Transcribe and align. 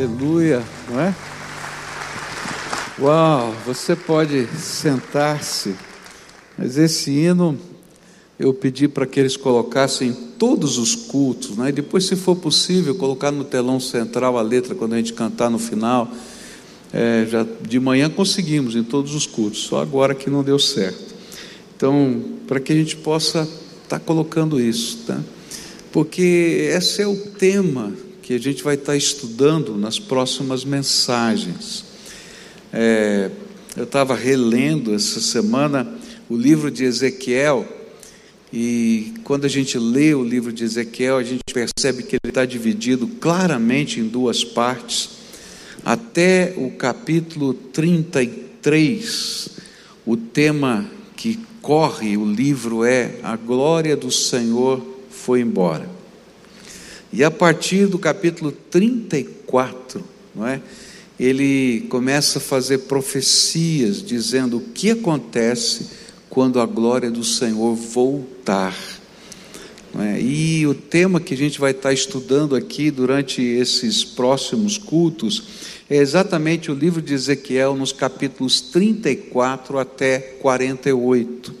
Aleluia, 0.00 0.64
não 0.88 0.98
é? 0.98 1.14
Uau, 2.98 3.54
você 3.66 3.94
pode 3.94 4.46
sentar-se, 4.56 5.74
mas 6.56 6.78
esse 6.78 7.10
hino 7.10 7.58
eu 8.38 8.54
pedi 8.54 8.88
para 8.88 9.04
que 9.04 9.20
eles 9.20 9.36
colocassem 9.36 10.14
todos 10.38 10.78
os 10.78 10.94
cultos, 10.94 11.54
né? 11.58 11.68
e 11.68 11.72
depois, 11.72 12.04
se 12.04 12.16
for 12.16 12.34
possível, 12.34 12.94
colocar 12.94 13.30
no 13.30 13.44
telão 13.44 13.78
central 13.78 14.38
a 14.38 14.42
letra 14.42 14.74
quando 14.74 14.94
a 14.94 14.96
gente 14.96 15.12
cantar 15.12 15.50
no 15.50 15.58
final. 15.58 16.10
É, 16.94 17.26
já 17.28 17.46
de 17.60 17.78
manhã 17.78 18.08
conseguimos 18.08 18.74
em 18.74 18.82
todos 18.82 19.14
os 19.14 19.26
cultos, 19.26 19.64
só 19.64 19.82
agora 19.82 20.14
que 20.14 20.30
não 20.30 20.42
deu 20.42 20.58
certo. 20.58 21.14
Então, 21.76 22.24
para 22.48 22.58
que 22.58 22.72
a 22.72 22.76
gente 22.76 22.96
possa 22.96 23.42
estar 23.82 23.98
tá 23.98 24.00
colocando 24.00 24.58
isso, 24.58 25.00
tá? 25.06 25.20
Porque 25.92 26.70
esse 26.74 27.02
é 27.02 27.06
o 27.06 27.16
tema 27.16 27.92
que 28.30 28.34
a 28.34 28.38
gente 28.38 28.62
vai 28.62 28.76
estar 28.76 28.96
estudando 28.96 29.76
nas 29.76 29.98
próximas 29.98 30.64
mensagens. 30.64 31.84
É, 32.72 33.28
eu 33.76 33.82
estava 33.82 34.14
relendo 34.14 34.94
essa 34.94 35.20
semana 35.20 35.98
o 36.28 36.36
livro 36.36 36.70
de 36.70 36.84
Ezequiel, 36.84 37.66
e 38.52 39.14
quando 39.24 39.46
a 39.46 39.48
gente 39.48 39.76
lê 39.76 40.14
o 40.14 40.22
livro 40.22 40.52
de 40.52 40.62
Ezequiel, 40.62 41.16
a 41.16 41.24
gente 41.24 41.42
percebe 41.52 42.04
que 42.04 42.18
ele 42.22 42.30
está 42.30 42.44
dividido 42.44 43.08
claramente 43.08 43.98
em 43.98 44.06
duas 44.06 44.44
partes. 44.44 45.10
Até 45.84 46.54
o 46.56 46.70
capítulo 46.70 47.52
33, 47.52 49.48
o 50.06 50.16
tema 50.16 50.88
que 51.16 51.36
corre 51.60 52.16
o 52.16 52.24
livro 52.24 52.84
é 52.84 53.16
A 53.24 53.34
glória 53.34 53.96
do 53.96 54.12
Senhor 54.12 54.80
foi 55.10 55.40
embora. 55.40 55.98
E 57.12 57.24
a 57.24 57.30
partir 57.30 57.86
do 57.86 57.98
capítulo 57.98 58.52
34, 58.52 60.04
não 60.34 60.46
é? 60.46 60.60
Ele 61.18 61.86
começa 61.90 62.38
a 62.38 62.40
fazer 62.40 62.78
profecias 62.78 64.02
dizendo 64.02 64.56
o 64.56 64.60
que 64.60 64.90
acontece 64.90 65.88
quando 66.30 66.60
a 66.60 66.64
glória 66.64 67.10
do 67.10 67.22
Senhor 67.22 67.74
voltar. 67.74 68.74
É? 69.98 70.20
E 70.20 70.66
o 70.66 70.74
tema 70.74 71.20
que 71.20 71.34
a 71.34 71.36
gente 71.36 71.58
vai 71.58 71.72
estar 71.72 71.92
estudando 71.92 72.54
aqui 72.54 72.90
durante 72.90 73.42
esses 73.42 74.04
próximos 74.04 74.78
cultos 74.78 75.42
é 75.90 75.96
exatamente 75.96 76.70
o 76.70 76.74
livro 76.74 77.02
de 77.02 77.12
Ezequiel, 77.12 77.74
nos 77.74 77.92
capítulos 77.92 78.60
34 78.60 79.78
até 79.78 80.18
48. 80.40 81.52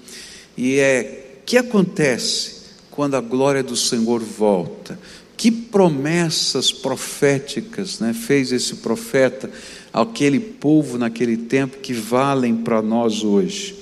E 0.56 0.78
é 0.78 1.26
o 1.40 1.44
que 1.44 1.56
acontece 1.56 2.60
quando 2.90 3.16
a 3.16 3.20
glória 3.20 3.62
do 3.62 3.74
Senhor 3.74 4.20
volta? 4.20 4.96
Que 5.40 5.50
promessas 5.50 6.70
proféticas 6.70 7.98
né, 7.98 8.12
fez 8.12 8.52
esse 8.52 8.74
profeta 8.74 9.50
àquele 9.90 10.38
povo 10.38 10.98
naquele 10.98 11.34
tempo 11.34 11.78
que 11.78 11.94
valem 11.94 12.56
para 12.56 12.82
nós 12.82 13.24
hoje? 13.24 13.74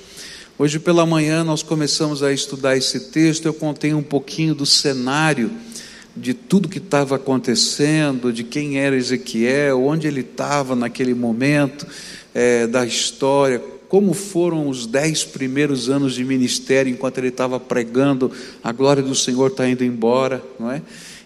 Hoje 0.57 0.79
pela 0.79 1.05
manhã 1.05 1.43
nós 1.43 1.61
começamos 1.61 2.23
a 2.23 2.31
estudar 2.31 2.77
esse 2.77 3.11
texto. 3.11 3.45
Eu 3.45 3.53
contei 3.53 3.93
um 3.93 4.01
pouquinho 4.01 4.55
do 4.55 4.65
cenário 4.65 5.51
de 6.15 6.33
tudo 6.33 6.69
que 6.69 6.77
estava 6.77 7.17
acontecendo, 7.17 8.31
de 8.31 8.45
quem 8.45 8.79
era 8.79 8.95
Ezequiel, 8.95 9.83
onde 9.83 10.07
ele 10.07 10.21
estava 10.21 10.77
naquele 10.77 11.13
momento 11.13 11.85
é, 12.33 12.67
da 12.67 12.85
história, 12.85 13.61
como 13.89 14.13
foram 14.13 14.69
os 14.69 14.85
dez 14.85 15.25
primeiros 15.25 15.89
anos 15.89 16.13
de 16.15 16.23
ministério 16.23 16.89
enquanto 16.89 17.17
ele 17.17 17.27
estava 17.27 17.59
pregando, 17.59 18.31
a 18.63 18.71
glória 18.71 19.03
do 19.03 19.13
Senhor 19.13 19.47
está 19.47 19.67
indo 19.67 19.83
embora, 19.83 20.41
não 20.57 20.71
é? 20.71 20.81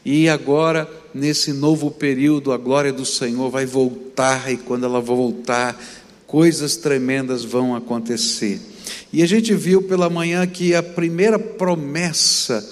E 0.05 0.27
agora, 0.27 0.89
nesse 1.13 1.53
novo 1.53 1.89
período, 1.89 2.51
a 2.51 2.57
glória 2.57 2.91
do 2.91 3.05
Senhor 3.05 3.49
vai 3.49 3.65
voltar, 3.65 4.51
e 4.51 4.57
quando 4.57 4.85
ela 4.85 4.99
voltar, 4.99 5.81
coisas 6.27 6.75
tremendas 6.75 7.43
vão 7.43 7.75
acontecer. 7.75 8.59
E 9.11 9.23
a 9.23 9.25
gente 9.25 9.53
viu 9.53 9.81
pela 9.81 10.09
manhã 10.09 10.45
que 10.45 10.75
a 10.75 10.83
primeira 10.83 11.39
promessa 11.39 12.67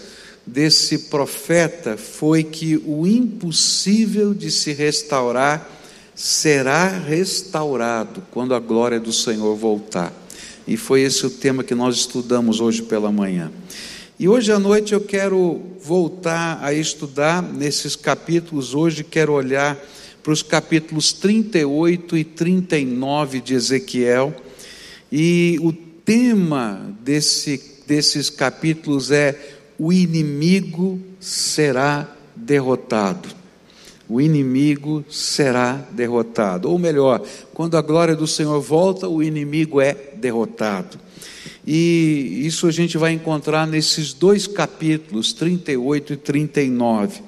desse 0.45 0.97
profeta 1.09 1.95
foi 1.95 2.43
que 2.43 2.81
o 2.85 3.05
impossível 3.07 4.33
de 4.33 4.51
se 4.51 4.73
restaurar 4.73 5.69
será 6.15 6.87
restaurado 6.87 8.23
quando 8.31 8.53
a 8.53 8.59
glória 8.59 8.99
do 8.99 9.13
Senhor 9.13 9.55
voltar. 9.55 10.11
E 10.67 10.77
foi 10.77 11.01
esse 11.01 11.25
o 11.25 11.29
tema 11.29 11.63
que 11.63 11.73
nós 11.73 11.95
estudamos 11.95 12.59
hoje 12.59 12.81
pela 12.81 13.11
manhã. 13.11 13.51
E 14.21 14.29
hoje 14.29 14.51
à 14.51 14.59
noite 14.59 14.93
eu 14.93 15.01
quero 15.01 15.59
voltar 15.83 16.63
a 16.63 16.71
estudar 16.71 17.41
nesses 17.41 17.95
capítulos. 17.95 18.75
Hoje 18.75 19.03
quero 19.03 19.33
olhar 19.33 19.75
para 20.21 20.31
os 20.31 20.43
capítulos 20.43 21.11
38 21.11 22.15
e 22.17 22.23
39 22.23 23.41
de 23.41 23.55
Ezequiel. 23.55 24.31
E 25.11 25.57
o 25.59 25.73
tema 25.73 26.95
desse, 27.01 27.79
desses 27.87 28.29
capítulos 28.29 29.09
é: 29.09 29.35
o 29.75 29.91
inimigo 29.91 30.99
será 31.19 32.07
derrotado. 32.35 33.27
O 34.07 34.21
inimigo 34.21 35.03
será 35.09 35.83
derrotado. 35.93 36.69
Ou 36.69 36.77
melhor, 36.77 37.25
quando 37.55 37.75
a 37.75 37.81
glória 37.81 38.15
do 38.15 38.27
Senhor 38.27 38.61
volta, 38.61 39.09
o 39.09 39.23
inimigo 39.23 39.81
é 39.81 39.95
derrotado. 40.15 40.99
E 41.65 42.41
isso 42.43 42.67
a 42.67 42.71
gente 42.71 42.97
vai 42.97 43.11
encontrar 43.13 43.67
nesses 43.67 44.13
dois 44.13 44.47
capítulos, 44.47 45.33
38 45.33 46.13
e 46.13 46.17
39. 46.17 47.21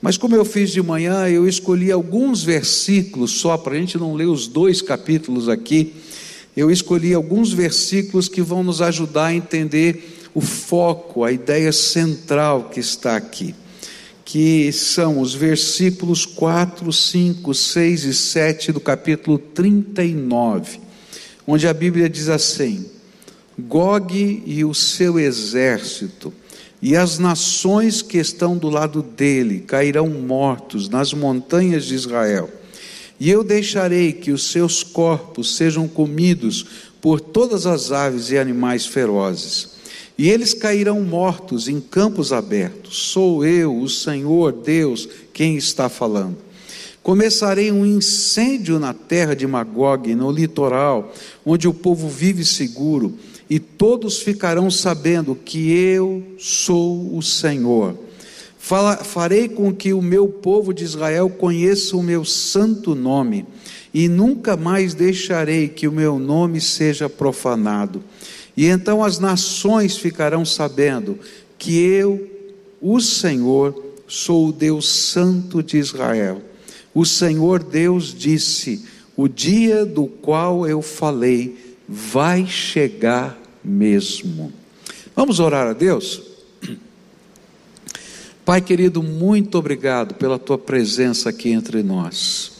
Mas 0.00 0.16
como 0.16 0.34
eu 0.34 0.44
fiz 0.44 0.70
de 0.70 0.82
manhã, 0.82 1.28
eu 1.28 1.46
escolhi 1.48 1.90
alguns 1.90 2.42
versículos 2.42 3.32
só, 3.32 3.56
para 3.56 3.74
a 3.74 3.78
gente 3.78 3.98
não 3.98 4.14
ler 4.14 4.26
os 4.26 4.46
dois 4.46 4.82
capítulos 4.82 5.48
aqui. 5.48 5.94
Eu 6.56 6.70
escolhi 6.70 7.14
alguns 7.14 7.52
versículos 7.52 8.28
que 8.28 8.42
vão 8.42 8.62
nos 8.62 8.82
ajudar 8.82 9.26
a 9.26 9.34
entender 9.34 10.18
o 10.34 10.40
foco, 10.40 11.24
a 11.24 11.32
ideia 11.32 11.72
central 11.72 12.70
que 12.70 12.80
está 12.80 13.16
aqui, 13.16 13.54
que 14.24 14.72
são 14.72 15.20
os 15.20 15.34
versículos 15.34 16.24
4, 16.24 16.92
5, 16.92 17.54
6 17.54 18.04
e 18.04 18.14
7 18.14 18.72
do 18.72 18.80
capítulo 18.80 19.38
39, 19.38 20.80
onde 21.46 21.68
a 21.68 21.74
Bíblia 21.74 22.08
diz 22.08 22.28
assim: 22.28 22.86
Gog 23.58 24.42
e 24.46 24.64
o 24.64 24.72
seu 24.74 25.18
exército, 25.18 26.32
e 26.80 26.96
as 26.96 27.18
nações 27.18 28.02
que 28.02 28.18
estão 28.18 28.56
do 28.56 28.68
lado 28.68 29.02
dele 29.02 29.60
cairão 29.60 30.08
mortos 30.08 30.88
nas 30.88 31.12
montanhas 31.12 31.84
de 31.84 31.94
Israel. 31.94 32.50
E 33.20 33.30
eu 33.30 33.44
deixarei 33.44 34.12
que 34.12 34.32
os 34.32 34.50
seus 34.50 34.82
corpos 34.82 35.54
sejam 35.54 35.86
comidos 35.86 36.66
por 37.00 37.20
todas 37.20 37.66
as 37.66 37.92
aves 37.92 38.30
e 38.30 38.38
animais 38.38 38.86
ferozes. 38.86 39.70
E 40.18 40.28
eles 40.28 40.54
cairão 40.54 41.00
mortos 41.02 41.68
em 41.68 41.80
campos 41.80 42.32
abertos. 42.32 42.96
Sou 42.96 43.44
eu, 43.44 43.78
o 43.78 43.88
Senhor 43.88 44.52
Deus, 44.52 45.08
quem 45.32 45.56
está 45.56 45.88
falando. 45.88 46.36
Começarei 47.02 47.70
um 47.72 47.84
incêndio 47.84 48.78
na 48.78 48.94
terra 48.94 49.34
de 49.34 49.46
Magog, 49.46 50.14
no 50.14 50.30
litoral, 50.30 51.12
onde 51.44 51.66
o 51.66 51.74
povo 51.74 52.08
vive 52.08 52.44
seguro 52.44 53.18
e 53.52 53.58
todos 53.58 54.22
ficarão 54.22 54.70
sabendo 54.70 55.34
que 55.34 55.70
eu 55.70 56.22
sou 56.38 57.14
o 57.14 57.20
Senhor. 57.20 57.94
Fala, 58.58 58.96
farei 58.96 59.46
com 59.46 59.74
que 59.74 59.92
o 59.92 60.00
meu 60.00 60.26
povo 60.26 60.72
de 60.72 60.84
Israel 60.84 61.28
conheça 61.28 61.94
o 61.94 62.02
meu 62.02 62.24
santo 62.24 62.94
nome, 62.94 63.44
e 63.92 64.08
nunca 64.08 64.56
mais 64.56 64.94
deixarei 64.94 65.68
que 65.68 65.86
o 65.86 65.92
meu 65.92 66.18
nome 66.18 66.62
seja 66.62 67.10
profanado. 67.10 68.02
E 68.56 68.68
então 68.68 69.04
as 69.04 69.18
nações 69.18 69.98
ficarão 69.98 70.46
sabendo 70.46 71.18
que 71.58 71.78
eu, 71.78 72.26
o 72.80 73.02
Senhor, 73.02 73.84
sou 74.08 74.48
o 74.48 74.52
Deus 74.52 74.88
Santo 74.88 75.62
de 75.62 75.76
Israel. 75.76 76.40
O 76.94 77.04
Senhor 77.04 77.62
Deus 77.62 78.14
disse: 78.14 78.82
O 79.14 79.28
dia 79.28 79.84
do 79.84 80.06
qual 80.06 80.66
eu 80.66 80.80
falei 80.80 81.76
vai 81.86 82.46
chegar 82.46 83.41
mesmo. 83.64 84.52
Vamos 85.14 85.40
orar 85.40 85.66
a 85.68 85.72
Deus? 85.72 86.22
Pai 88.44 88.60
querido, 88.60 89.02
muito 89.02 89.56
obrigado 89.56 90.14
pela 90.14 90.38
tua 90.38 90.58
presença 90.58 91.28
aqui 91.28 91.50
entre 91.50 91.82
nós. 91.82 92.52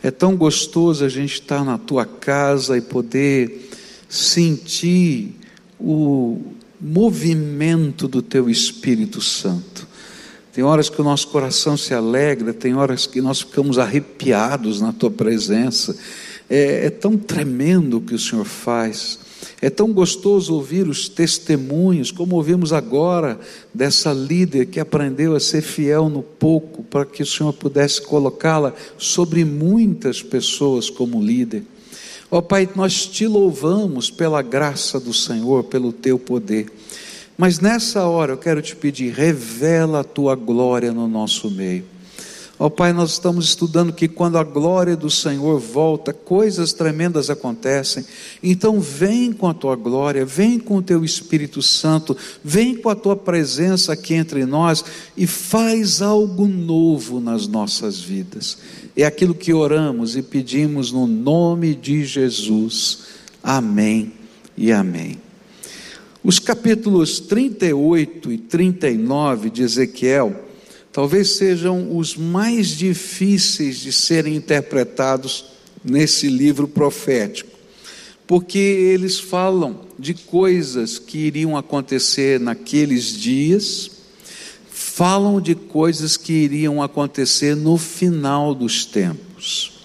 É 0.00 0.12
tão 0.12 0.36
gostoso 0.36 1.04
a 1.04 1.08
gente 1.08 1.34
estar 1.34 1.64
na 1.64 1.76
tua 1.76 2.06
casa 2.06 2.76
e 2.78 2.80
poder 2.80 3.68
sentir 4.08 5.34
o 5.78 6.40
movimento 6.80 8.06
do 8.06 8.22
teu 8.22 8.48
Espírito 8.48 9.20
Santo. 9.20 9.88
Tem 10.52 10.62
horas 10.62 10.88
que 10.88 11.00
o 11.00 11.04
nosso 11.04 11.28
coração 11.28 11.76
se 11.76 11.94
alegra, 11.94 12.52
tem 12.52 12.74
horas 12.74 13.06
que 13.06 13.20
nós 13.20 13.40
ficamos 13.40 13.78
arrepiados 13.78 14.80
na 14.80 14.92
tua 14.92 15.10
presença. 15.10 15.96
É, 16.48 16.86
é 16.86 16.90
tão 16.90 17.16
tremendo 17.16 17.98
o 17.98 18.00
que 18.00 18.14
o 18.14 18.18
Senhor 18.18 18.44
faz. 18.44 19.18
É 19.60 19.68
tão 19.68 19.92
gostoso 19.92 20.54
ouvir 20.54 20.86
os 20.86 21.08
testemunhos, 21.08 22.12
como 22.12 22.36
ouvimos 22.36 22.72
agora 22.72 23.40
dessa 23.74 24.12
líder 24.12 24.66
que 24.66 24.78
aprendeu 24.78 25.34
a 25.34 25.40
ser 25.40 25.62
fiel 25.62 26.08
no 26.08 26.22
pouco, 26.22 26.84
para 26.84 27.04
que 27.04 27.24
o 27.24 27.26
Senhor 27.26 27.52
pudesse 27.52 28.00
colocá-la 28.02 28.72
sobre 28.96 29.44
muitas 29.44 30.22
pessoas 30.22 30.88
como 30.88 31.20
líder. 31.20 31.64
Ó 32.30 32.38
oh, 32.38 32.42
Pai, 32.42 32.68
nós 32.76 33.06
te 33.06 33.26
louvamos 33.26 34.10
pela 34.10 34.42
graça 34.42 35.00
do 35.00 35.12
Senhor, 35.12 35.64
pelo 35.64 35.92
teu 35.92 36.18
poder. 36.18 36.70
Mas 37.36 37.58
nessa 37.58 38.04
hora 38.06 38.34
eu 38.34 38.36
quero 38.36 38.62
te 38.62 38.76
pedir, 38.76 39.12
revela 39.12 40.00
a 40.00 40.04
tua 40.04 40.36
glória 40.36 40.92
no 40.92 41.08
nosso 41.08 41.50
meio. 41.50 41.84
Ó 42.60 42.66
oh, 42.66 42.70
Pai, 42.70 42.92
nós 42.92 43.12
estamos 43.12 43.44
estudando 43.44 43.92
que 43.92 44.08
quando 44.08 44.36
a 44.36 44.42
glória 44.42 44.96
do 44.96 45.08
Senhor 45.08 45.60
volta, 45.60 46.12
coisas 46.12 46.72
tremendas 46.72 47.30
acontecem. 47.30 48.04
Então, 48.42 48.80
vem 48.80 49.32
com 49.32 49.46
a 49.46 49.54
tua 49.54 49.76
glória, 49.76 50.26
vem 50.26 50.58
com 50.58 50.78
o 50.78 50.82
teu 50.82 51.04
Espírito 51.04 51.62
Santo, 51.62 52.16
vem 52.42 52.74
com 52.74 52.88
a 52.88 52.96
tua 52.96 53.14
presença 53.14 53.92
aqui 53.92 54.14
entre 54.14 54.44
nós 54.44 54.84
e 55.16 55.24
faz 55.24 56.02
algo 56.02 56.48
novo 56.48 57.20
nas 57.20 57.46
nossas 57.46 58.00
vidas. 58.00 58.58
É 58.96 59.04
aquilo 59.04 59.36
que 59.36 59.52
oramos 59.52 60.16
e 60.16 60.22
pedimos 60.22 60.90
no 60.90 61.06
nome 61.06 61.76
de 61.76 62.04
Jesus. 62.04 63.04
Amém 63.40 64.12
e 64.56 64.72
amém. 64.72 65.16
Os 66.24 66.40
capítulos 66.40 67.20
38 67.20 68.32
e 68.32 68.38
39 68.38 69.48
de 69.48 69.62
Ezequiel 69.62 70.47
talvez 70.92 71.36
sejam 71.36 71.96
os 71.96 72.16
mais 72.16 72.68
difíceis 72.68 73.78
de 73.78 73.92
serem 73.92 74.36
interpretados 74.36 75.44
nesse 75.84 76.28
livro 76.28 76.66
profético, 76.66 77.50
porque 78.26 78.58
eles 78.58 79.18
falam 79.18 79.86
de 79.98 80.14
coisas 80.14 80.98
que 80.98 81.18
iriam 81.18 81.56
acontecer 81.56 82.38
naqueles 82.38 83.12
dias, 83.12 83.90
falam 84.70 85.40
de 85.40 85.54
coisas 85.54 86.16
que 86.16 86.32
iriam 86.32 86.82
acontecer 86.82 87.54
no 87.54 87.78
final 87.78 88.54
dos 88.54 88.84
tempos. 88.84 89.77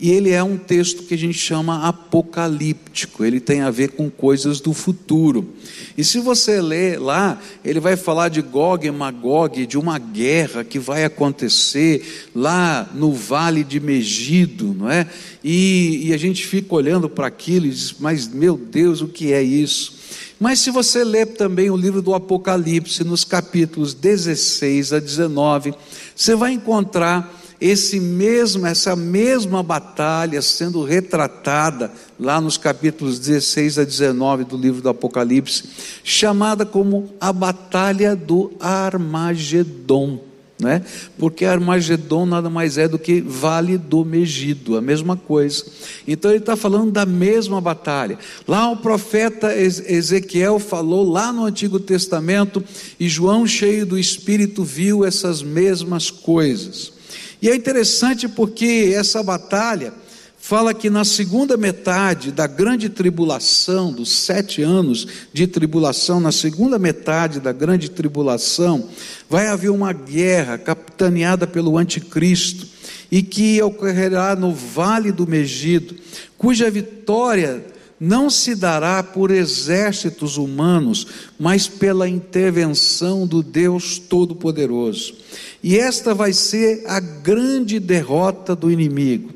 E 0.00 0.10
ele 0.10 0.30
é 0.30 0.42
um 0.42 0.56
texto 0.56 1.02
que 1.02 1.12
a 1.12 1.18
gente 1.18 1.36
chama 1.36 1.86
apocalíptico, 1.86 3.22
ele 3.22 3.38
tem 3.38 3.60
a 3.60 3.70
ver 3.70 3.90
com 3.90 4.08
coisas 4.08 4.58
do 4.58 4.72
futuro. 4.72 5.52
E 5.94 6.02
se 6.02 6.20
você 6.20 6.58
ler 6.62 6.98
lá, 6.98 7.38
ele 7.62 7.78
vai 7.80 7.98
falar 7.98 8.30
de 8.30 8.40
Gog 8.40 8.86
e 8.86 8.90
Magog, 8.90 9.66
de 9.66 9.76
uma 9.76 9.98
guerra 9.98 10.64
que 10.64 10.78
vai 10.78 11.04
acontecer 11.04 12.30
lá 12.34 12.88
no 12.94 13.12
vale 13.12 13.62
de 13.62 13.78
Megido, 13.78 14.72
não 14.72 14.90
é? 14.90 15.06
E, 15.44 16.06
e 16.06 16.14
a 16.14 16.16
gente 16.16 16.46
fica 16.46 16.74
olhando 16.74 17.06
para 17.06 17.26
aquilo 17.26 17.66
e 17.66 17.70
diz: 17.70 17.96
Mas 18.00 18.26
meu 18.26 18.56
Deus, 18.56 19.02
o 19.02 19.08
que 19.08 19.34
é 19.34 19.42
isso? 19.42 20.00
Mas 20.40 20.60
se 20.60 20.70
você 20.70 21.04
ler 21.04 21.26
também 21.26 21.68
o 21.68 21.76
livro 21.76 22.00
do 22.00 22.14
Apocalipse, 22.14 23.04
nos 23.04 23.22
capítulos 23.22 23.92
16 23.92 24.94
a 24.94 24.98
19, 24.98 25.74
você 26.16 26.34
vai 26.34 26.52
encontrar 26.52 27.38
esse 27.60 28.00
mesmo, 28.00 28.66
essa 28.66 28.96
mesma 28.96 29.62
batalha 29.62 30.40
sendo 30.40 30.82
retratada 30.82 31.92
lá 32.18 32.40
nos 32.40 32.56
capítulos 32.56 33.18
16 33.18 33.78
a 33.78 33.84
19 33.84 34.44
do 34.44 34.56
livro 34.56 34.80
do 34.80 34.88
Apocalipse, 34.88 35.68
chamada 36.02 36.64
como 36.64 37.12
a 37.20 37.32
batalha 37.32 38.16
do 38.16 38.52
Armagedon. 38.58 40.30
Né? 40.58 40.82
Porque 41.18 41.46
Armagedon 41.46 42.26
nada 42.26 42.50
mais 42.50 42.76
é 42.76 42.86
do 42.86 42.98
que 42.98 43.20
Vale 43.22 43.78
do 43.78 44.04
Megido, 44.04 44.76
a 44.76 44.80
mesma 44.80 45.16
coisa. 45.16 45.64
Então 46.06 46.30
ele 46.30 46.40
está 46.40 46.54
falando 46.54 46.92
da 46.92 47.06
mesma 47.06 47.60
batalha. 47.60 48.18
Lá 48.46 48.70
o 48.70 48.76
profeta 48.76 49.54
Ezequiel 49.56 50.58
falou 50.58 51.08
lá 51.10 51.32
no 51.32 51.46
Antigo 51.46 51.80
Testamento, 51.80 52.62
e 52.98 53.08
João, 53.08 53.46
cheio 53.46 53.86
do 53.86 53.98
Espírito, 53.98 54.62
viu 54.62 55.02
essas 55.04 55.42
mesmas 55.42 56.10
coisas. 56.10 56.99
E 57.40 57.48
é 57.48 57.54
interessante 57.54 58.28
porque 58.28 58.92
essa 58.94 59.22
batalha 59.22 59.92
fala 60.40 60.72
que 60.72 60.88
na 60.88 61.04
segunda 61.04 61.56
metade 61.56 62.32
da 62.32 62.46
grande 62.46 62.88
tribulação, 62.88 63.92
dos 63.92 64.10
sete 64.10 64.62
anos 64.62 65.06
de 65.32 65.46
tribulação, 65.46 66.18
na 66.18 66.32
segunda 66.32 66.78
metade 66.78 67.40
da 67.40 67.52
grande 67.52 67.90
tribulação, 67.90 68.88
vai 69.28 69.46
haver 69.46 69.70
uma 69.70 69.92
guerra 69.92 70.56
capitaneada 70.56 71.46
pelo 71.46 71.76
anticristo 71.76 72.66
e 73.10 73.22
que 73.22 73.60
ocorrerá 73.62 74.34
no 74.34 74.54
vale 74.54 75.12
do 75.12 75.26
Megido, 75.26 75.94
cuja 76.38 76.70
vitória 76.70 77.64
não 78.00 78.30
se 78.30 78.54
dará 78.54 79.02
por 79.02 79.30
exércitos 79.30 80.38
humanos, 80.38 81.06
mas 81.38 81.68
pela 81.68 82.08
intervenção 82.08 83.26
do 83.26 83.42
Deus 83.42 83.98
Todo-Poderoso. 83.98 85.14
E 85.62 85.76
esta 85.76 86.14
vai 86.14 86.32
ser 86.32 86.82
a 86.86 86.98
grande 86.98 87.78
derrota 87.78 88.56
do 88.56 88.70
inimigo. 88.70 89.34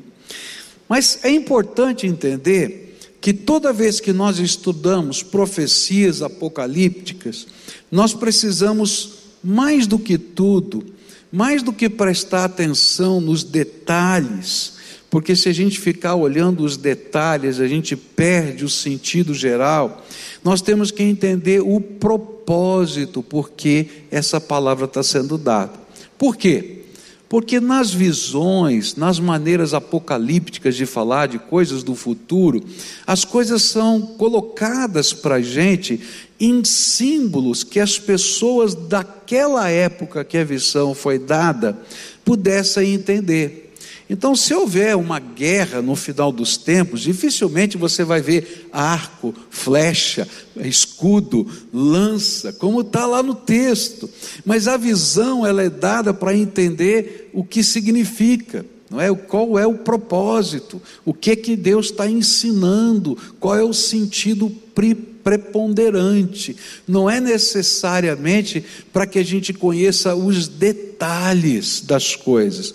Mas 0.89 1.19
é 1.21 1.29
importante 1.29 2.07
entender 2.07 2.97
que 3.21 3.33
toda 3.33 3.71
vez 3.71 3.99
que 3.99 4.11
nós 4.11 4.39
estudamos 4.39 5.21
profecias 5.21 6.23
apocalípticas, 6.23 7.47
nós 7.91 8.13
precisamos, 8.13 9.13
mais 9.43 9.85
do 9.85 9.99
que 9.99 10.17
tudo, 10.17 10.83
mais 11.31 11.61
do 11.61 11.73
que 11.73 11.89
prestar 11.89 12.45
atenção 12.45 13.21
nos 13.21 13.43
detalhes, 13.43 14.73
porque 15.15 15.33
se 15.33 15.47
a 15.47 15.53
gente 15.53 15.79
ficar 15.79 16.15
olhando 16.15 16.65
os 16.65 16.75
detalhes, 16.75 17.61
a 17.61 17.67
gente 17.69 17.95
perde 17.95 18.65
o 18.65 18.69
sentido 18.69 19.33
geral. 19.33 20.05
Nós 20.43 20.61
temos 20.61 20.91
que 20.91 21.03
entender 21.03 21.61
o 21.61 21.79
propósito 21.79 23.23
por 23.23 23.51
que 23.51 23.87
essa 24.11 24.41
palavra 24.41 24.83
está 24.83 25.01
sendo 25.01 25.37
dada. 25.37 25.71
Por 26.17 26.35
quê? 26.35 26.81
Porque 27.29 27.61
nas 27.61 27.93
visões, 27.93 28.97
nas 28.97 29.17
maneiras 29.17 29.73
apocalípticas 29.73 30.75
de 30.75 30.85
falar 30.85 31.29
de 31.29 31.39
coisas 31.39 31.81
do 31.81 31.95
futuro, 31.95 32.61
as 33.07 33.23
coisas 33.23 33.61
são 33.63 34.01
colocadas 34.01 35.13
para 35.13 35.35
a 35.35 35.41
gente 35.41 35.97
em 36.37 36.61
símbolos 36.65 37.63
que 37.63 37.79
as 37.79 37.97
pessoas 37.97 38.75
daquela 38.75 39.69
época 39.69 40.25
que 40.25 40.37
a 40.37 40.43
visão 40.43 40.93
foi 40.93 41.17
dada 41.17 41.79
pudessem 42.25 42.93
entender. 42.93 43.64
Então, 44.07 44.35
se 44.35 44.53
houver 44.53 44.95
uma 44.95 45.19
guerra 45.19 45.81
no 45.81 45.95
final 45.95 46.31
dos 46.31 46.57
tempos, 46.57 47.01
dificilmente 47.01 47.75
você 47.75 48.03
vai 48.03 48.21
ver 48.21 48.67
arco, 48.71 49.33
flecha, 49.49 50.27
escudo, 50.57 51.47
lança, 51.73 52.53
como 52.53 52.81
está 52.81 53.07
lá 53.07 53.23
no 53.23 53.33
texto. 53.33 54.07
Mas 54.45 54.67
a 54.67 54.77
visão 54.77 55.45
ela 55.45 55.63
é 55.63 55.69
dada 55.69 56.13
para 56.13 56.35
entender 56.35 57.31
o 57.33 57.43
que 57.43 57.63
significa. 57.63 58.63
Não 58.91 59.01
é? 59.01 59.13
Qual 59.13 59.57
é 59.57 59.65
o 59.65 59.79
propósito? 59.79 60.79
O 61.03 61.11
que 61.11 61.35
que 61.35 61.55
Deus 61.55 61.87
está 61.87 62.07
ensinando? 62.07 63.17
Qual 63.39 63.57
é 63.57 63.63
o 63.63 63.73
sentido 63.73 64.51
preponderante? 65.23 66.55
Não 66.87 67.09
é 67.09 67.19
necessariamente 67.19 68.63
para 68.93 69.07
que 69.07 69.17
a 69.17 69.23
gente 69.23 69.51
conheça 69.51 70.13
os 70.13 70.47
detalhes 70.47 70.94
das 71.81 72.15
coisas. 72.15 72.73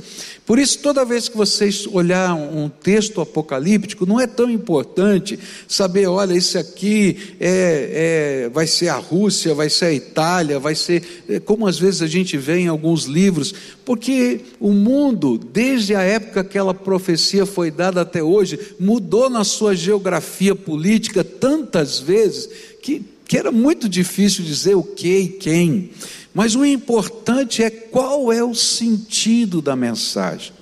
Por 0.50 0.58
isso, 0.58 0.80
toda 0.80 1.04
vez 1.04 1.28
que 1.28 1.36
vocês 1.36 1.86
olhar 1.86 2.34
um 2.34 2.68
texto 2.68 3.20
apocalíptico, 3.20 4.04
não 4.04 4.18
é 4.18 4.26
tão 4.26 4.50
importante 4.50 5.38
saber, 5.68 6.08
olha, 6.08 6.34
esse 6.34 6.58
aqui 6.58 7.36
é, 7.38 8.46
é, 8.46 8.48
vai 8.48 8.66
ser 8.66 8.88
a 8.88 8.96
Rússia, 8.96 9.54
vai 9.54 9.70
ser 9.70 9.84
a 9.84 9.92
Itália, 9.92 10.58
vai 10.58 10.74
ser. 10.74 11.24
É, 11.28 11.38
como 11.38 11.68
às 11.68 11.78
vezes 11.78 12.02
a 12.02 12.08
gente 12.08 12.36
vê 12.36 12.58
em 12.58 12.66
alguns 12.66 13.04
livros, 13.04 13.54
porque 13.84 14.40
o 14.58 14.72
mundo, 14.72 15.38
desde 15.38 15.94
a 15.94 16.02
época 16.02 16.42
que 16.42 16.50
aquela 16.50 16.74
profecia 16.74 17.46
foi 17.46 17.70
dada 17.70 18.00
até 18.00 18.20
hoje, 18.20 18.58
mudou 18.78 19.30
na 19.30 19.44
sua 19.44 19.74
geografia 19.76 20.54
política 20.56 21.22
tantas 21.22 22.00
vezes 22.00 22.48
que, 22.82 23.04
que 23.24 23.38
era 23.38 23.52
muito 23.52 23.88
difícil 23.88 24.44
dizer 24.44 24.74
o 24.74 24.82
que 24.82 25.16
e 25.16 25.28
quem. 25.28 25.90
Mas 26.32 26.54
o 26.54 26.64
importante 26.64 27.62
é 27.62 27.70
qual 27.70 28.32
é 28.32 28.42
o 28.42 28.54
sentido 28.54 29.60
da 29.60 29.74
mensagem. 29.74 30.52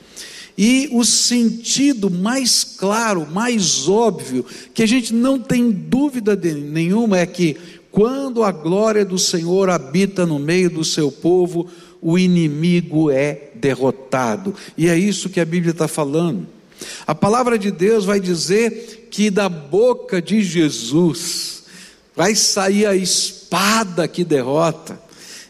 E 0.56 0.88
o 0.90 1.04
sentido 1.04 2.10
mais 2.10 2.64
claro, 2.64 3.26
mais 3.30 3.88
óbvio, 3.88 4.44
que 4.74 4.82
a 4.82 4.86
gente 4.86 5.14
não 5.14 5.38
tem 5.38 5.70
dúvida 5.70 6.34
nenhuma, 6.34 7.18
é 7.18 7.26
que 7.26 7.56
quando 7.92 8.42
a 8.42 8.50
glória 8.50 9.04
do 9.04 9.18
Senhor 9.18 9.70
habita 9.70 10.26
no 10.26 10.38
meio 10.38 10.68
do 10.68 10.84
seu 10.84 11.12
povo, 11.12 11.68
o 12.00 12.18
inimigo 12.18 13.10
é 13.10 13.50
derrotado. 13.54 14.54
E 14.76 14.88
é 14.88 14.96
isso 14.98 15.28
que 15.28 15.40
a 15.40 15.44
Bíblia 15.44 15.72
está 15.72 15.86
falando. 15.86 16.46
A 17.06 17.14
palavra 17.14 17.58
de 17.58 17.70
Deus 17.70 18.04
vai 18.04 18.20
dizer 18.20 19.08
que 19.10 19.30
da 19.30 19.48
boca 19.48 20.20
de 20.20 20.42
Jesus 20.42 21.64
vai 22.14 22.34
sair 22.34 22.86
a 22.86 22.96
espada 22.96 24.08
que 24.08 24.24
derrota. 24.24 25.00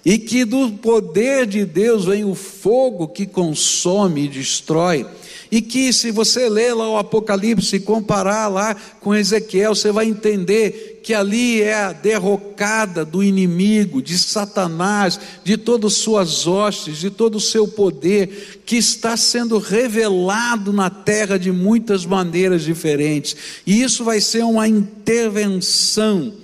E 0.04 0.18
que 0.18 0.44
do 0.44 0.70
poder 0.72 1.46
de 1.46 1.64
Deus 1.64 2.04
vem 2.04 2.24
o 2.24 2.34
fogo 2.34 3.08
que 3.08 3.26
consome 3.26 4.24
e 4.24 4.28
destrói. 4.28 5.06
E 5.50 5.62
que, 5.62 5.92
se 5.92 6.10
você 6.10 6.48
ler 6.48 6.74
lá 6.74 6.88
o 6.90 6.98
Apocalipse 6.98 7.76
e 7.76 7.80
comparar 7.80 8.48
lá 8.48 8.74
com 9.00 9.14
Ezequiel, 9.14 9.74
você 9.74 9.90
vai 9.90 10.06
entender 10.06 11.00
que 11.02 11.14
ali 11.14 11.62
é 11.62 11.74
a 11.74 11.92
derrocada 11.92 13.02
do 13.02 13.24
inimigo, 13.24 14.02
de 14.02 14.18
Satanás, 14.18 15.18
de 15.42 15.56
todas 15.56 15.94
suas 15.94 16.46
hostes, 16.46 16.98
de 16.98 17.08
todo 17.08 17.36
o 17.36 17.40
seu 17.40 17.66
poder, 17.66 18.60
que 18.66 18.76
está 18.76 19.16
sendo 19.16 19.58
revelado 19.58 20.70
na 20.70 20.90
terra 20.90 21.38
de 21.38 21.50
muitas 21.50 22.04
maneiras 22.04 22.62
diferentes. 22.62 23.34
E 23.66 23.82
isso 23.82 24.04
vai 24.04 24.20
ser 24.20 24.44
uma 24.44 24.68
intervenção 24.68 26.34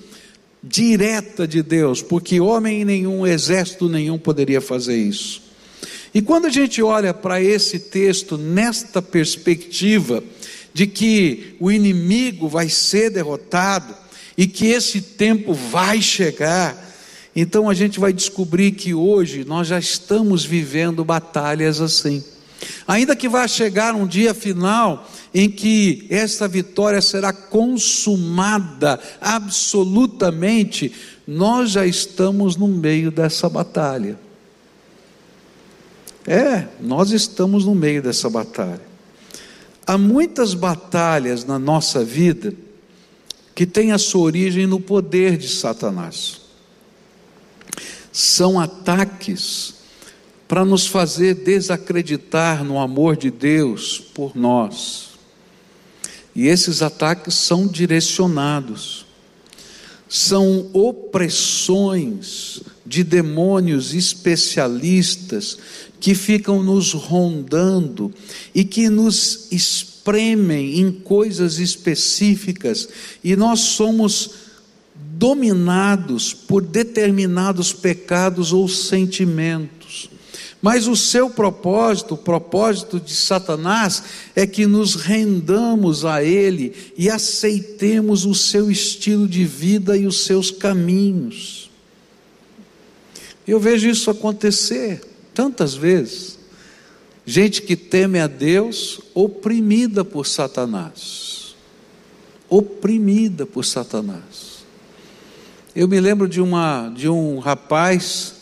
direta 0.66 1.47
de 1.47 1.62
Deus, 1.62 2.00
porque 2.00 2.40
homem 2.40 2.85
nenhum, 2.85 3.26
exército 3.26 3.88
nenhum 3.88 4.18
poderia 4.18 4.61
fazer 4.61 4.97
isso. 4.97 5.42
E 6.14 6.23
quando 6.23 6.47
a 6.47 6.50
gente 6.50 6.83
olha 6.83 7.12
para 7.12 7.42
esse 7.42 7.78
texto 7.78 8.38
nesta 8.38 9.02
perspectiva 9.02 10.23
de 10.73 10.87
que 10.87 11.56
o 11.61 11.71
inimigo 11.71 12.49
vai 12.49 12.68
ser 12.68 13.11
derrotado 13.11 13.94
e 14.37 14.47
que 14.47 14.66
esse 14.66 15.00
tempo 15.00 15.52
vai 15.52 16.00
chegar, 16.00 16.92
então 17.37 17.68
a 17.68 17.75
gente 17.75 18.00
vai 18.00 18.12
descobrir 18.12 18.73
que 18.73 18.94
hoje 18.94 19.44
nós 19.44 19.68
já 19.68 19.78
estamos 19.78 20.44
vivendo 20.44 21.04
batalhas 21.04 21.80
assim. 21.80 22.25
Ainda 22.87 23.16
que 23.16 23.28
vá 23.28 23.47
chegar 23.49 23.94
um 23.94 24.06
dia 24.06 24.35
final 24.35 25.09
em 25.33 25.50
que 25.50 26.06
esta 26.11 26.47
vitória 26.47 27.00
será 27.00 27.33
consumada 27.33 29.00
absolutamente, 29.21 30.92
nós 31.26 31.71
já 31.71 31.87
estamos 31.87 32.56
no 32.56 32.68
meio 32.68 33.11
dessa 33.11 33.49
batalha. 33.49 34.18
É, 36.26 36.68
nós 36.80 37.11
estamos 37.11 37.64
no 37.64 37.75
meio 37.75 38.02
dessa 38.02 38.30
batalha. 38.30 38.80
Há 39.87 39.99
muitas 39.99 40.54
batalhas 40.54 41.44
na 41.44 41.59
nossa 41.59 42.02
vida 42.02 42.54
que 43.54 43.66
têm 43.66 43.92
a 43.92 43.99
sua 43.99 44.23
origem 44.23 44.66
no 44.66 44.80
poder 44.80 45.37
de 45.37 45.49
Satanás. 45.49 46.40
São 48.11 48.59
ataques 48.59 49.75
para 50.47 50.65
nos 50.65 50.87
fazer 50.87 51.35
desacreditar 51.35 52.65
no 52.65 52.79
amor 52.79 53.17
de 53.17 53.31
Deus 53.31 53.99
por 53.99 54.37
nós. 54.37 55.11
E 56.35 56.47
esses 56.49 56.83
ataques 56.83 57.35
são 57.35 57.67
direcionados, 57.67 59.07
são 60.09 60.69
opressões 60.73 62.61
de 62.85 63.03
demônios 63.03 63.95
especialistas 63.95 65.57
que 66.01 66.15
ficam 66.15 66.63
nos 66.63 66.93
rondando 66.93 68.13
e 68.55 68.65
que 68.65 68.91
nos 68.91 69.49
espremem 69.51 70.81
em 70.81 70.93
coisas 70.93 71.59
específicas, 71.59 72.89
e 73.23 73.35
nós 73.37 73.61
somos 73.61 74.31
dominados 74.95 76.35
por 76.35 76.61
determinados 76.61 77.73
pecados 77.73 78.53
ou 78.53 78.69
sentimentos. 78.69 80.11
Mas 80.64 80.87
o 80.87 80.97
seu 80.97 81.28
propósito, 81.28 82.14
o 82.14 82.16
propósito 82.16 82.99
de 82.99 83.14
Satanás, 83.14 84.02
é 84.35 84.47
que 84.47 84.64
nos 84.64 84.94
rendamos 84.94 86.06
a 86.06 86.25
Ele 86.25 86.73
e 86.97 87.11
aceitemos 87.11 88.25
o 88.25 88.35
seu 88.35 88.71
estilo 88.71 89.28
de 89.28 89.44
vida 89.44 89.94
e 89.94 90.06
os 90.06 90.25
seus 90.25 90.50
caminhos. 90.50 91.71
Eu 93.47 93.61
vejo 93.61 93.90
isso 93.90 94.11
acontecer 94.11 95.02
tantas 95.35 95.75
vezes. 95.75 96.38
Gente 97.26 97.61
que 97.61 97.76
teme 97.76 98.18
a 98.18 98.26
Deus, 98.26 99.02
oprimida 99.12 100.02
por 100.02 100.26
Satanás. 100.26 101.54
Oprimida 102.49 103.44
por 103.44 103.66
Satanás. 103.66 104.64
Eu 105.76 105.87
me 105.87 106.00
lembro 106.00 106.26
de, 106.26 106.40
uma, 106.40 106.88
de 106.88 107.06
um 107.06 107.38
rapaz 107.38 108.34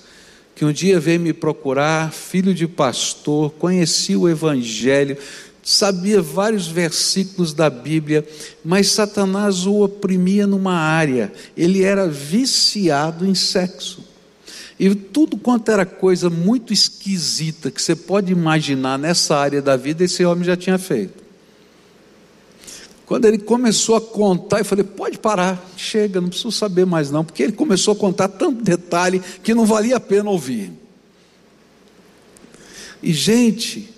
que 0.63 0.67
um 0.67 0.73
dia 0.73 1.01
veio 1.01 1.19
me 1.19 1.33
procurar, 1.33 2.13
filho 2.13 2.55
de 2.55 2.69
pastor, 2.69 3.51
conhecia 3.51 4.17
o 4.17 4.29
Evangelho, 4.29 5.19
sabia 5.61 6.23
vários 6.23 6.69
versículos 6.69 7.53
da 7.53 7.69
Bíblia, 7.69 8.25
mas 8.65 8.93
Satanás 8.93 9.67
o 9.67 9.83
oprimia 9.83 10.47
numa 10.47 10.77
área, 10.77 11.33
ele 11.57 11.83
era 11.83 12.07
viciado 12.07 13.27
em 13.27 13.35
sexo. 13.35 14.05
E 14.79 14.95
tudo 14.95 15.37
quanto 15.37 15.69
era 15.69 15.85
coisa 15.85 16.31
muito 16.31 16.73
esquisita 16.73 17.69
que 17.69 17.83
você 17.83 17.97
pode 17.97 18.31
imaginar 18.31 18.97
nessa 18.97 19.37
área 19.37 19.61
da 19.61 19.77
vida, 19.77 20.05
esse 20.05 20.25
homem 20.25 20.45
já 20.45 20.57
tinha 20.57 20.79
feito. 20.79 21.22
Quando 23.13 23.27
ele 23.27 23.37
começou 23.37 23.95
a 23.95 24.01
contar, 24.01 24.61
eu 24.61 24.65
falei: 24.65 24.83
pode 24.83 25.19
parar, 25.19 25.63
chega, 25.77 26.19
não 26.19 26.31
preciso 26.31 26.51
saber 26.51 26.87
mais 26.87 27.11
não, 27.11 27.23
porque 27.23 27.43
ele 27.43 27.53
começou 27.53 27.93
a 27.93 27.95
contar 27.95 28.27
tanto 28.27 28.65
detalhe 28.65 29.21
que 29.43 29.53
não 29.53 29.67
valia 29.67 29.97
a 29.97 30.01
pena 30.01 30.31
ouvir. 30.31 30.73
E, 33.03 33.13
gente, 33.13 33.93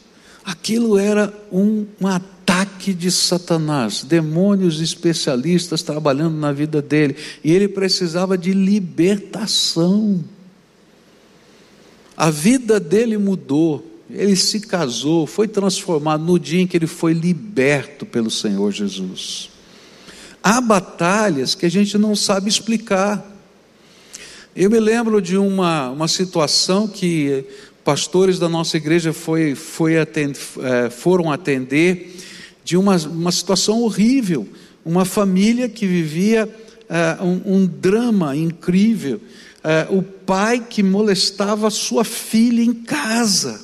aquilo 0.45 0.99
era 0.99 1.33
um, 1.53 1.87
um 2.01 2.09
ataque 2.09 2.93
de 2.93 3.09
Satanás, 3.09 4.03
demônios 4.03 4.81
especialistas 4.81 5.81
trabalhando 5.81 6.37
na 6.37 6.51
vida 6.51 6.83
dele, 6.83 7.15
e 7.45 7.53
ele 7.53 7.69
precisava 7.69 8.37
de 8.37 8.53
libertação. 8.53 10.25
A 12.17 12.31
vida 12.31 12.81
dele 12.81 13.17
mudou, 13.17 13.94
ele 14.11 14.37
se 14.37 14.61
casou, 14.61 15.27
foi 15.27 15.49
transformado 15.49 16.25
no 16.25 16.39
dia 16.39 16.61
em 16.61 16.67
que 16.67 16.77
ele 16.77 16.87
foi 16.87 17.13
liberto 17.13 18.05
pelo 18.05 18.31
Senhor 18.31 18.71
Jesus. 18.71 19.51
Há 20.43 20.61
batalhas 20.61 21.55
que 21.55 21.65
a 21.65 21.71
gente 21.71 21.97
não 21.97 22.15
sabe 22.15 22.49
explicar. 22.49 23.25
Eu 24.55 24.71
me 24.71 24.79
lembro 24.79 25.21
de 25.21 25.37
uma, 25.37 25.91
uma 25.91 26.09
situação 26.09 26.87
que 26.87 27.45
pastores 27.83 28.39
da 28.39 28.49
nossa 28.49 28.77
igreja 28.77 29.13
foi, 29.13 29.55
foi 29.55 29.99
atender, 29.99 30.41
é, 30.63 30.91
foram 30.91 31.33
atender 31.33 32.15
de 32.63 32.77
uma, 32.77 32.97
uma 32.97 33.33
situação 33.33 33.83
horrível. 33.83 34.47
Uma 34.85 35.05
família 35.05 35.69
que 35.69 35.87
vivia 35.87 36.49
é, 36.89 37.23
um, 37.23 37.57
um 37.57 37.67
drama 37.67 38.37
incrível 38.37 39.21
é, 39.65 39.87
o 39.89 40.03
pai 40.03 40.61
que 40.61 40.83
molestava 40.83 41.71
sua 41.71 42.05
filha 42.05 42.63
em 42.63 42.75
casa. 42.75 43.64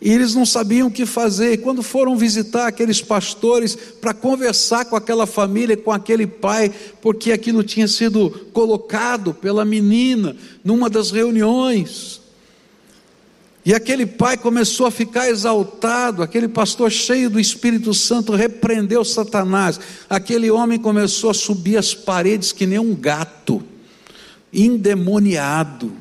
E 0.00 0.10
eles 0.10 0.34
não 0.34 0.46
sabiam 0.46 0.88
o 0.88 0.90
que 0.90 1.04
fazer. 1.04 1.52
E 1.52 1.58
quando 1.58 1.82
foram 1.82 2.16
visitar 2.16 2.66
aqueles 2.66 3.02
pastores 3.02 3.76
para 4.00 4.14
conversar 4.14 4.86
com 4.86 4.96
aquela 4.96 5.26
família, 5.26 5.76
com 5.76 5.92
aquele 5.92 6.26
pai, 6.26 6.72
porque 7.02 7.32
aquilo 7.32 7.62
tinha 7.62 7.86
sido 7.86 8.30
colocado 8.52 9.34
pela 9.34 9.64
menina 9.64 10.34
numa 10.64 10.88
das 10.88 11.10
reuniões. 11.10 12.20
E 13.64 13.74
aquele 13.74 14.06
pai 14.06 14.38
começou 14.38 14.86
a 14.86 14.90
ficar 14.90 15.28
exaltado, 15.28 16.22
aquele 16.22 16.48
pastor 16.48 16.90
cheio 16.90 17.28
do 17.28 17.38
Espírito 17.38 17.92
Santo 17.92 18.32
repreendeu 18.32 19.04
Satanás. 19.04 19.78
Aquele 20.08 20.50
homem 20.50 20.78
começou 20.78 21.28
a 21.28 21.34
subir 21.34 21.76
as 21.76 21.94
paredes 21.94 22.52
que 22.52 22.66
nem 22.66 22.78
um 22.78 22.94
gato 22.94 23.62
endemoniado. 24.50 25.92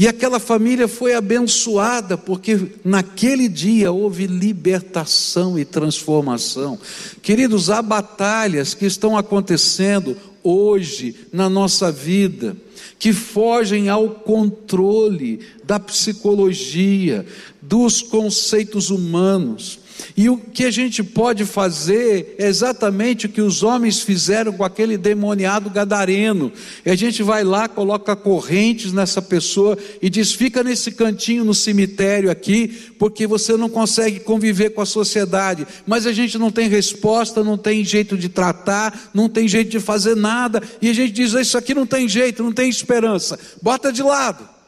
E 0.00 0.08
aquela 0.08 0.40
família 0.40 0.88
foi 0.88 1.12
abençoada, 1.12 2.16
porque 2.16 2.58
naquele 2.82 3.46
dia 3.50 3.92
houve 3.92 4.26
libertação 4.26 5.58
e 5.58 5.64
transformação. 5.66 6.78
Queridos, 7.20 7.68
há 7.68 7.82
batalhas 7.82 8.72
que 8.72 8.86
estão 8.86 9.14
acontecendo 9.14 10.16
hoje 10.42 11.14
na 11.30 11.50
nossa 11.50 11.92
vida, 11.92 12.56
que 12.98 13.12
fogem 13.12 13.90
ao 13.90 14.08
controle 14.08 15.40
da 15.64 15.78
psicologia, 15.78 17.26
dos 17.60 18.00
conceitos 18.00 18.88
humanos. 18.88 19.79
E 20.16 20.28
o 20.28 20.36
que 20.36 20.64
a 20.64 20.70
gente 20.70 21.02
pode 21.02 21.44
fazer 21.44 22.34
é 22.38 22.46
exatamente 22.46 23.26
o 23.26 23.28
que 23.28 23.40
os 23.40 23.62
homens 23.62 24.00
fizeram 24.00 24.52
com 24.52 24.64
aquele 24.64 24.96
demoniado 24.96 25.70
gadareno. 25.70 26.52
E 26.84 26.90
a 26.90 26.96
gente 26.96 27.22
vai 27.22 27.44
lá, 27.44 27.68
coloca 27.68 28.14
correntes 28.14 28.92
nessa 28.92 29.20
pessoa 29.20 29.76
e 30.00 30.08
diz: 30.10 30.32
fica 30.32 30.62
nesse 30.62 30.92
cantinho 30.92 31.44
no 31.44 31.54
cemitério 31.54 32.30
aqui, 32.30 32.68
porque 32.98 33.26
você 33.26 33.56
não 33.56 33.68
consegue 33.68 34.20
conviver 34.20 34.70
com 34.70 34.80
a 34.80 34.86
sociedade. 34.86 35.66
Mas 35.86 36.06
a 36.06 36.12
gente 36.12 36.38
não 36.38 36.50
tem 36.50 36.68
resposta, 36.68 37.44
não 37.44 37.58
tem 37.58 37.84
jeito 37.84 38.16
de 38.16 38.28
tratar, 38.28 39.10
não 39.14 39.28
tem 39.28 39.48
jeito 39.48 39.70
de 39.70 39.80
fazer 39.80 40.16
nada. 40.16 40.62
E 40.80 40.88
a 40.88 40.92
gente 40.92 41.12
diz: 41.12 41.32
isso 41.32 41.58
aqui 41.58 41.74
não 41.74 41.86
tem 41.86 42.08
jeito, 42.08 42.42
não 42.42 42.52
tem 42.52 42.68
esperança. 42.68 43.38
Bota 43.62 43.92
de 43.92 44.02
lado. 44.02 44.59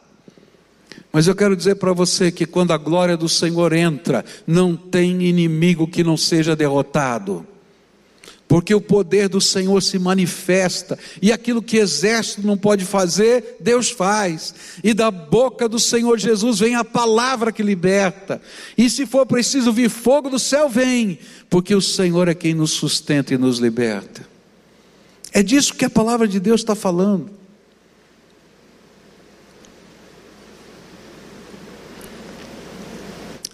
Mas 1.13 1.27
eu 1.27 1.35
quero 1.35 1.55
dizer 1.55 1.75
para 1.75 1.93
você 1.93 2.33
que 2.33 2.47
quando 2.47 2.73
a 2.73 2.79
glória 2.79 3.17
do 3.17 3.29
Senhor 3.29 3.73
entra, 3.73 4.25
não 4.47 4.75
tem 4.75 5.23
inimigo 5.23 5.87
que 5.87 6.03
não 6.03 6.17
seja 6.17 6.57
derrotado. 6.57 7.47
porque 8.53 8.75
o 8.75 8.83
poder 8.83 9.31
do 9.31 9.41
Senhor 9.41 9.83
se 9.83 9.99
manifesta, 9.99 10.99
e 11.23 11.33
aquilo 11.33 11.63
que 11.63 11.79
exército 11.79 12.47
não 12.47 12.55
pode 12.55 12.85
fazer, 12.85 13.57
Deus 13.59 13.89
faz, 13.89 14.55
e 14.85 14.93
da 14.93 15.11
boca 15.11 15.67
do 15.67 15.79
Senhor 15.79 16.19
Jesus 16.19 16.59
vem 16.59 16.75
a 16.75 16.85
palavra 16.85 17.51
que 17.51 17.63
liberta, 17.63 18.43
e 18.77 18.91
se 18.91 19.07
for 19.07 19.25
preciso 19.25 19.73
vir 19.73 19.89
fogo 19.89 20.29
do 20.29 20.39
céu, 20.39 20.69
vem, 20.69 21.19
porque 21.49 21.75
o 21.75 21.81
Senhor 21.81 22.29
é 22.29 22.35
quem 22.35 22.53
nos 22.53 22.73
sustenta 22.73 23.33
e 23.33 23.39
nos 23.39 23.59
liberta. 23.59 24.21
É 25.33 25.43
disso 25.43 25.73
que 25.73 25.87
a 25.87 25.91
palavra 25.91 26.29
de 26.29 26.39
Deus 26.39 26.61
está 26.61 26.75
falando. 26.75 27.31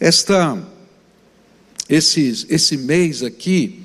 Esta, 0.00 0.62
esse, 1.88 2.46
esse 2.48 2.76
mês 2.76 3.22
aqui, 3.22 3.82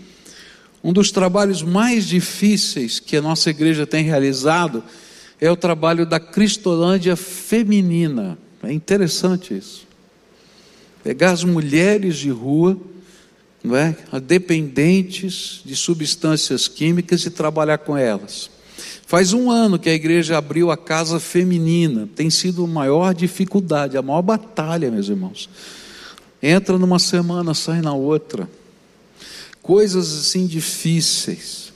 um 0.83 0.93
dos 0.93 1.11
trabalhos 1.11 1.61
mais 1.61 2.05
difíceis 2.05 2.99
que 2.99 3.17
a 3.17 3.21
nossa 3.21 3.49
igreja 3.49 3.87
tem 3.87 4.03
realizado 4.03 4.83
é 5.39 5.49
o 5.49 5.55
trabalho 5.55 6.05
da 6.05 6.19
Cristolândia 6.19 7.15
feminina. 7.15 8.37
É 8.61 8.71
interessante 8.71 9.57
isso. 9.57 9.87
Pegar 11.03 11.31
as 11.31 11.43
mulheres 11.43 12.17
de 12.17 12.29
rua, 12.29 12.77
não 13.63 13.75
é? 13.75 13.95
dependentes 14.21 15.61
de 15.65 15.75
substâncias 15.75 16.67
químicas 16.67 17.25
e 17.25 17.29
trabalhar 17.29 17.79
com 17.79 17.97
elas. 17.97 18.49
Faz 19.05 19.33
um 19.33 19.51
ano 19.51 19.79
que 19.79 19.89
a 19.89 19.93
igreja 19.93 20.37
abriu 20.37 20.71
a 20.71 20.77
casa 20.77 21.19
feminina, 21.19 22.07
tem 22.15 22.29
sido 22.29 22.63
a 22.63 22.67
maior 22.67 23.13
dificuldade, 23.13 23.97
a 23.97 24.01
maior 24.01 24.21
batalha, 24.21 24.89
meus 24.89 25.09
irmãos. 25.09 25.49
Entra 26.43 26.77
numa 26.77 26.99
semana, 26.99 27.55
sai 27.55 27.81
na 27.81 27.93
outra 27.93 28.47
coisas 29.63 30.19
assim 30.19 30.45
difíceis. 30.45 31.71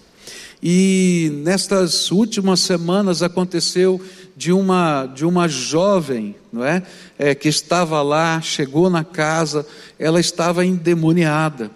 E 0.62 1.32
nestas 1.44 2.12
últimas 2.12 2.60
semanas 2.60 3.24
aconteceu 3.24 4.02
de 4.36 4.52
uma 4.52 5.06
de 5.06 5.26
uma 5.26 5.48
jovem, 5.48 6.36
não 6.52 6.64
é? 6.64 6.84
é? 7.18 7.34
que 7.34 7.48
estava 7.48 8.02
lá, 8.02 8.42
chegou 8.42 8.90
na 8.90 9.04
casa, 9.04 9.66
ela 9.98 10.20
estava 10.20 10.66
endemoniada. 10.66 11.72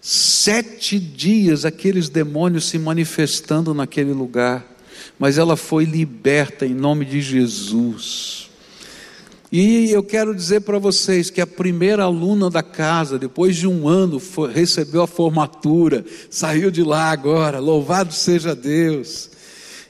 Sete 0.00 0.98
dias 0.98 1.64
aqueles 1.64 2.08
demônios 2.08 2.66
se 2.66 2.78
manifestando 2.78 3.72
naquele 3.72 4.12
lugar, 4.12 4.64
mas 5.18 5.38
ela 5.38 5.56
foi 5.56 5.84
liberta 5.84 6.66
em 6.66 6.74
nome 6.74 7.04
de 7.04 7.20
Jesus. 7.20 8.49
E 9.52 9.90
eu 9.90 10.00
quero 10.00 10.32
dizer 10.32 10.60
para 10.60 10.78
vocês 10.78 11.28
que 11.28 11.40
a 11.40 11.46
primeira 11.46 12.04
aluna 12.04 12.48
da 12.48 12.62
casa, 12.62 13.18
depois 13.18 13.56
de 13.56 13.66
um 13.66 13.88
ano, 13.88 14.20
foi, 14.20 14.52
recebeu 14.52 15.02
a 15.02 15.08
formatura, 15.08 16.04
saiu 16.30 16.70
de 16.70 16.84
lá 16.84 17.10
agora, 17.10 17.58
louvado 17.58 18.14
seja 18.14 18.54
Deus. 18.54 19.28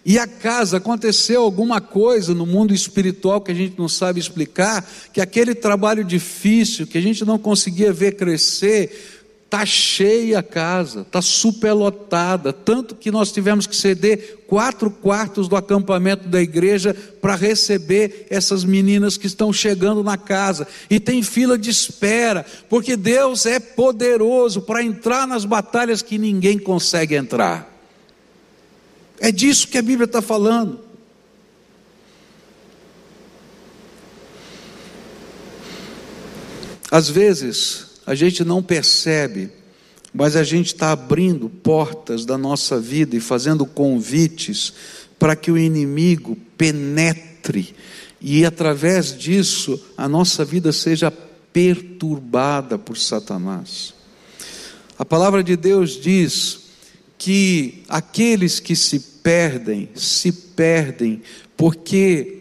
E 0.02 0.18
a 0.18 0.26
casa, 0.26 0.78
aconteceu 0.78 1.42
alguma 1.42 1.78
coisa 1.78 2.34
no 2.34 2.46
mundo 2.46 2.72
espiritual 2.72 3.42
que 3.42 3.52
a 3.52 3.54
gente 3.54 3.78
não 3.78 3.86
sabe 3.86 4.18
explicar, 4.18 4.88
que 5.12 5.20
aquele 5.20 5.54
trabalho 5.54 6.02
difícil, 6.02 6.86
que 6.86 6.96
a 6.96 7.02
gente 7.02 7.22
não 7.22 7.38
conseguia 7.38 7.92
ver 7.92 8.12
crescer, 8.16 9.19
Está 9.50 9.66
cheia 9.66 10.38
a 10.38 10.42
casa, 10.44 11.00
está 11.00 11.20
superlotada, 11.20 12.52
tanto 12.52 12.94
que 12.94 13.10
nós 13.10 13.32
tivemos 13.32 13.66
que 13.66 13.74
ceder 13.74 14.44
quatro 14.46 14.92
quartos 14.92 15.48
do 15.48 15.56
acampamento 15.56 16.28
da 16.28 16.40
igreja 16.40 16.94
para 17.20 17.34
receber 17.34 18.28
essas 18.30 18.62
meninas 18.62 19.16
que 19.16 19.26
estão 19.26 19.52
chegando 19.52 20.04
na 20.04 20.16
casa. 20.16 20.68
E 20.88 21.00
tem 21.00 21.20
fila 21.20 21.58
de 21.58 21.68
espera, 21.68 22.46
porque 22.68 22.96
Deus 22.96 23.44
é 23.44 23.58
poderoso 23.58 24.62
para 24.62 24.84
entrar 24.84 25.26
nas 25.26 25.44
batalhas 25.44 26.00
que 26.00 26.16
ninguém 26.16 26.56
consegue 26.56 27.16
entrar. 27.16 27.76
É 29.18 29.32
disso 29.32 29.66
que 29.66 29.78
a 29.78 29.82
Bíblia 29.82 30.04
está 30.04 30.22
falando. 30.22 30.78
Às 36.88 37.10
vezes, 37.10 37.89
a 38.10 38.14
gente 38.16 38.44
não 38.44 38.60
percebe, 38.60 39.50
mas 40.12 40.34
a 40.34 40.42
gente 40.42 40.74
está 40.74 40.90
abrindo 40.90 41.48
portas 41.48 42.24
da 42.24 42.36
nossa 42.36 42.80
vida 42.80 43.14
e 43.14 43.20
fazendo 43.20 43.64
convites 43.64 44.72
para 45.16 45.36
que 45.36 45.48
o 45.48 45.56
inimigo 45.56 46.36
penetre 46.58 47.72
e 48.20 48.44
através 48.44 49.16
disso 49.16 49.80
a 49.96 50.08
nossa 50.08 50.44
vida 50.44 50.72
seja 50.72 51.08
perturbada 51.52 52.76
por 52.76 52.98
Satanás. 52.98 53.94
A 54.98 55.04
palavra 55.04 55.40
de 55.40 55.54
Deus 55.54 55.92
diz 55.92 56.62
que 57.16 57.84
aqueles 57.88 58.58
que 58.58 58.74
se 58.74 58.98
perdem, 59.22 59.88
se 59.94 60.32
perdem 60.32 61.22
porque 61.56 62.39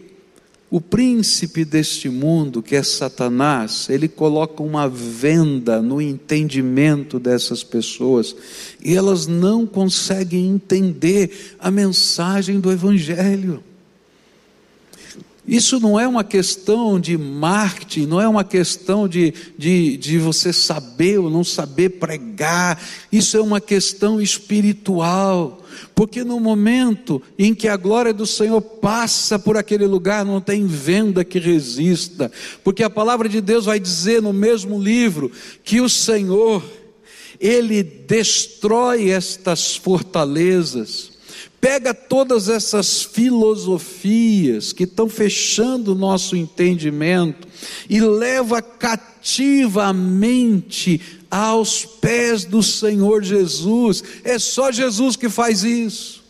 o 0.70 0.80
príncipe 0.80 1.64
deste 1.64 2.08
mundo, 2.08 2.62
que 2.62 2.76
é 2.76 2.82
Satanás, 2.82 3.88
ele 3.90 4.06
coloca 4.06 4.62
uma 4.62 4.88
venda 4.88 5.82
no 5.82 6.00
entendimento 6.00 7.18
dessas 7.18 7.64
pessoas 7.64 8.36
e 8.82 8.94
elas 8.94 9.26
não 9.26 9.66
conseguem 9.66 10.48
entender 10.48 11.56
a 11.58 11.72
mensagem 11.72 12.60
do 12.60 12.70
Evangelho. 12.70 13.64
Isso 15.50 15.80
não 15.80 15.98
é 15.98 16.06
uma 16.06 16.22
questão 16.22 17.00
de 17.00 17.18
marketing, 17.18 18.06
não 18.06 18.20
é 18.20 18.28
uma 18.28 18.44
questão 18.44 19.08
de, 19.08 19.34
de, 19.58 19.96
de 19.96 20.16
você 20.16 20.52
saber 20.52 21.18
ou 21.18 21.28
não 21.28 21.42
saber 21.42 21.88
pregar, 21.98 22.80
isso 23.10 23.36
é 23.36 23.40
uma 23.40 23.60
questão 23.60 24.20
espiritual. 24.20 25.60
Porque 25.92 26.22
no 26.22 26.38
momento 26.38 27.20
em 27.36 27.52
que 27.52 27.66
a 27.66 27.76
glória 27.76 28.14
do 28.14 28.26
Senhor 28.26 28.60
passa 28.60 29.40
por 29.40 29.56
aquele 29.56 29.86
lugar, 29.88 30.24
não 30.24 30.40
tem 30.40 30.68
venda 30.68 31.24
que 31.24 31.40
resista. 31.40 32.30
Porque 32.62 32.84
a 32.84 32.90
palavra 32.90 33.28
de 33.28 33.40
Deus 33.40 33.64
vai 33.64 33.80
dizer 33.80 34.22
no 34.22 34.32
mesmo 34.32 34.80
livro 34.80 35.32
que 35.64 35.80
o 35.80 35.88
Senhor, 35.88 36.62
Ele 37.40 37.82
destrói 37.82 39.10
estas 39.10 39.74
fortalezas 39.74 41.18
pega 41.60 41.92
todas 41.92 42.48
essas 42.48 43.02
filosofias 43.02 44.72
que 44.72 44.84
estão 44.84 45.08
fechando 45.08 45.92
o 45.92 45.94
nosso 45.94 46.34
entendimento 46.34 47.46
e 47.88 48.00
leva 48.00 48.62
cativa 48.62 49.84
a 49.84 49.92
mente 49.92 51.00
aos 51.30 51.84
pés 51.84 52.44
do 52.44 52.62
Senhor 52.62 53.22
Jesus. 53.22 54.02
É 54.24 54.38
só 54.38 54.72
Jesus 54.72 55.16
que 55.16 55.28
faz 55.28 55.62
isso. 55.62 56.24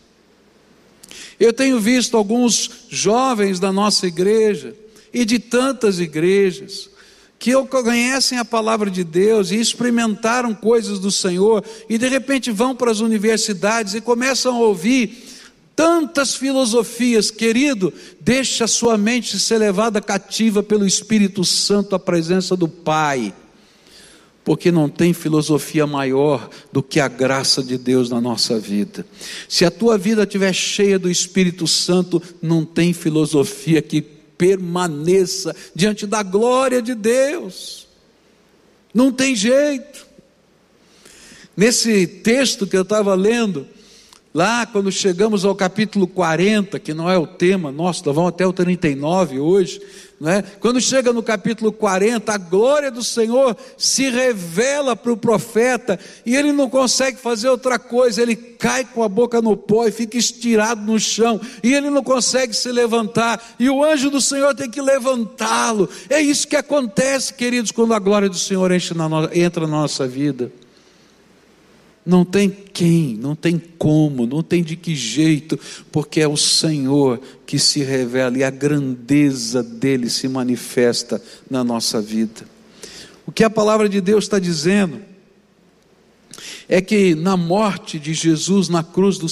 Eu 1.38 1.52
tenho 1.52 1.78
visto 1.78 2.16
alguns 2.16 2.70
jovens 2.88 3.60
da 3.60 3.72
nossa 3.72 4.06
igreja 4.06 4.74
e 5.12 5.24
de 5.24 5.38
tantas 5.38 6.00
igrejas 6.00 6.89
que 7.40 7.54
conhecem 7.64 8.36
a 8.36 8.44
palavra 8.44 8.90
de 8.90 9.02
Deus 9.02 9.50
e 9.50 9.56
experimentaram 9.56 10.54
coisas 10.54 10.98
do 10.98 11.10
Senhor 11.10 11.64
e 11.88 11.96
de 11.96 12.06
repente 12.06 12.50
vão 12.50 12.76
para 12.76 12.90
as 12.90 13.00
universidades 13.00 13.94
e 13.94 14.00
começam 14.02 14.56
a 14.56 14.58
ouvir 14.58 15.26
tantas 15.74 16.34
filosofias, 16.34 17.30
querido, 17.30 17.90
deixa 18.20 18.64
a 18.64 18.68
sua 18.68 18.98
mente 18.98 19.38
ser 19.38 19.56
levada 19.56 20.02
cativa 20.02 20.62
pelo 20.62 20.86
Espírito 20.86 21.42
Santo 21.42 21.96
à 21.96 21.98
presença 21.98 22.54
do 22.54 22.68
Pai 22.68 23.32
porque 24.44 24.70
não 24.70 24.88
tem 24.88 25.12
filosofia 25.14 25.86
maior 25.86 26.50
do 26.72 26.82
que 26.82 26.98
a 26.98 27.08
graça 27.08 27.62
de 27.62 27.78
Deus 27.78 28.10
na 28.10 28.20
nossa 28.20 28.58
vida. 28.58 29.06
Se 29.48 29.64
a 29.64 29.70
tua 29.70 29.96
vida 29.96 30.24
estiver 30.24 30.52
cheia 30.52 30.98
do 30.98 31.10
Espírito 31.10 31.66
Santo, 31.66 32.20
não 32.42 32.64
tem 32.64 32.92
filosofia 32.92 33.80
que 33.80 34.19
permaneça 34.40 35.54
diante 35.74 36.06
da 36.06 36.22
glória 36.22 36.80
de 36.80 36.94
Deus. 36.94 37.86
Não 38.94 39.12
tem 39.12 39.36
jeito. 39.36 40.06
Nesse 41.54 42.06
texto 42.06 42.66
que 42.66 42.74
eu 42.74 42.80
estava 42.80 43.14
lendo, 43.14 43.68
Lá, 44.32 44.64
quando 44.64 44.92
chegamos 44.92 45.44
ao 45.44 45.56
capítulo 45.56 46.06
40, 46.06 46.78
que 46.78 46.94
não 46.94 47.10
é 47.10 47.18
o 47.18 47.26
tema 47.26 47.72
nosso, 47.72 48.06
nós 48.06 48.14
vamos 48.14 48.28
até 48.28 48.46
o 48.46 48.52
39 48.52 49.40
hoje, 49.40 49.82
não 50.20 50.30
é? 50.30 50.40
quando 50.60 50.80
chega 50.80 51.12
no 51.12 51.20
capítulo 51.20 51.72
40, 51.72 52.32
a 52.32 52.38
glória 52.38 52.92
do 52.92 53.02
Senhor 53.02 53.56
se 53.76 54.08
revela 54.08 54.94
para 54.94 55.10
o 55.10 55.16
profeta 55.16 55.98
e 56.24 56.36
ele 56.36 56.52
não 56.52 56.70
consegue 56.70 57.18
fazer 57.18 57.48
outra 57.48 57.76
coisa, 57.76 58.22
ele 58.22 58.36
cai 58.36 58.84
com 58.84 59.02
a 59.02 59.08
boca 59.08 59.42
no 59.42 59.56
pó 59.56 59.88
e 59.88 59.90
fica 59.90 60.16
estirado 60.16 60.80
no 60.80 61.00
chão 61.00 61.40
e 61.60 61.74
ele 61.74 61.90
não 61.90 62.04
consegue 62.04 62.54
se 62.54 62.70
levantar 62.70 63.56
e 63.58 63.68
o 63.68 63.82
anjo 63.82 64.10
do 64.10 64.20
Senhor 64.20 64.54
tem 64.54 64.70
que 64.70 64.80
levantá-lo. 64.80 65.88
É 66.08 66.20
isso 66.20 66.46
que 66.46 66.54
acontece, 66.54 67.34
queridos, 67.34 67.72
quando 67.72 67.94
a 67.94 67.98
glória 67.98 68.28
do 68.28 68.38
Senhor 68.38 68.70
entra 68.70 69.66
na 69.66 69.66
nossa 69.66 70.06
vida. 70.06 70.52
Não 72.10 72.24
tem 72.24 72.50
quem, 72.50 73.14
não 73.14 73.36
tem 73.36 73.56
como, 73.78 74.26
não 74.26 74.42
tem 74.42 74.64
de 74.64 74.74
que 74.74 74.96
jeito, 74.96 75.56
porque 75.92 76.20
é 76.20 76.26
o 76.26 76.36
Senhor 76.36 77.20
que 77.46 77.56
se 77.56 77.84
revela 77.84 78.36
e 78.36 78.42
a 78.42 78.50
grandeza 78.50 79.62
dele 79.62 80.10
se 80.10 80.26
manifesta 80.26 81.22
na 81.48 81.62
nossa 81.62 82.02
vida. 82.02 82.44
O 83.24 83.30
que 83.30 83.44
a 83.44 83.48
palavra 83.48 83.88
de 83.88 84.00
Deus 84.00 84.24
está 84.24 84.40
dizendo 84.40 85.00
é 86.68 86.80
que 86.80 87.14
na 87.14 87.36
morte 87.36 87.96
de 87.96 88.12
Jesus 88.12 88.68
na 88.68 88.82
cruz 88.82 89.16
do, 89.16 89.28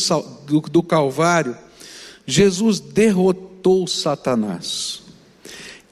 do, 0.46 0.60
do 0.60 0.80
Calvário, 0.80 1.58
Jesus 2.24 2.78
derrotou 2.78 3.88
Satanás. 3.88 5.02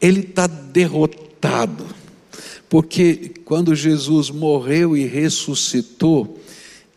Ele 0.00 0.20
está 0.20 0.46
derrotado, 0.46 1.84
porque 2.68 3.32
quando 3.44 3.74
Jesus 3.74 4.30
morreu 4.30 4.96
e 4.96 5.04
ressuscitou, 5.04 6.45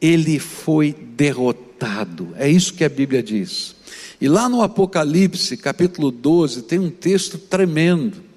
ele 0.01 0.39
foi 0.39 0.93
derrotado. 0.93 2.29
É 2.35 2.49
isso 2.49 2.73
que 2.73 2.83
a 2.83 2.89
Bíblia 2.89 3.21
diz. 3.21 3.75
E 4.21 4.27
lá 4.27 4.49
no 4.49 4.61
Apocalipse, 4.61 5.55
capítulo 5.55 6.11
12, 6.11 6.63
tem 6.63 6.79
um 6.79 6.89
texto 6.89 7.37
tremendo. 7.37 8.29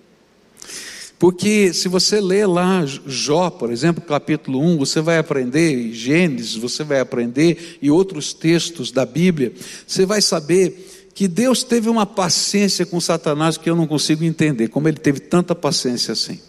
Porque 1.18 1.72
se 1.72 1.88
você 1.88 2.20
ler 2.20 2.46
lá 2.46 2.85
Jó, 2.85 3.48
por 3.48 3.70
exemplo, 3.70 4.03
capítulo 4.03 4.61
1, 4.61 4.77
você 4.77 5.01
vai 5.01 5.18
aprender, 5.18 5.92
Gênesis, 5.92 6.57
você 6.57 6.83
vai 6.83 6.98
aprender, 6.98 7.79
e 7.81 7.90
outros 7.90 8.33
textos 8.33 8.90
da 8.90 9.07
Bíblia, 9.07 9.53
você 9.87 10.05
vai 10.05 10.20
saber 10.20 11.11
que 11.14 11.29
Deus 11.29 11.62
teve 11.62 11.88
uma 11.88 12.07
paciência 12.07 12.85
com 12.85 13.01
Satanás 13.01 13.57
que 13.57 13.70
eu 13.70 13.77
não 13.77 13.87
consigo 13.87 14.25
entender, 14.25 14.68
como 14.68 14.88
ele 14.88 14.96
teve 14.96 15.20
tanta 15.20 15.55
paciência 15.55 16.12
assim. 16.12 16.40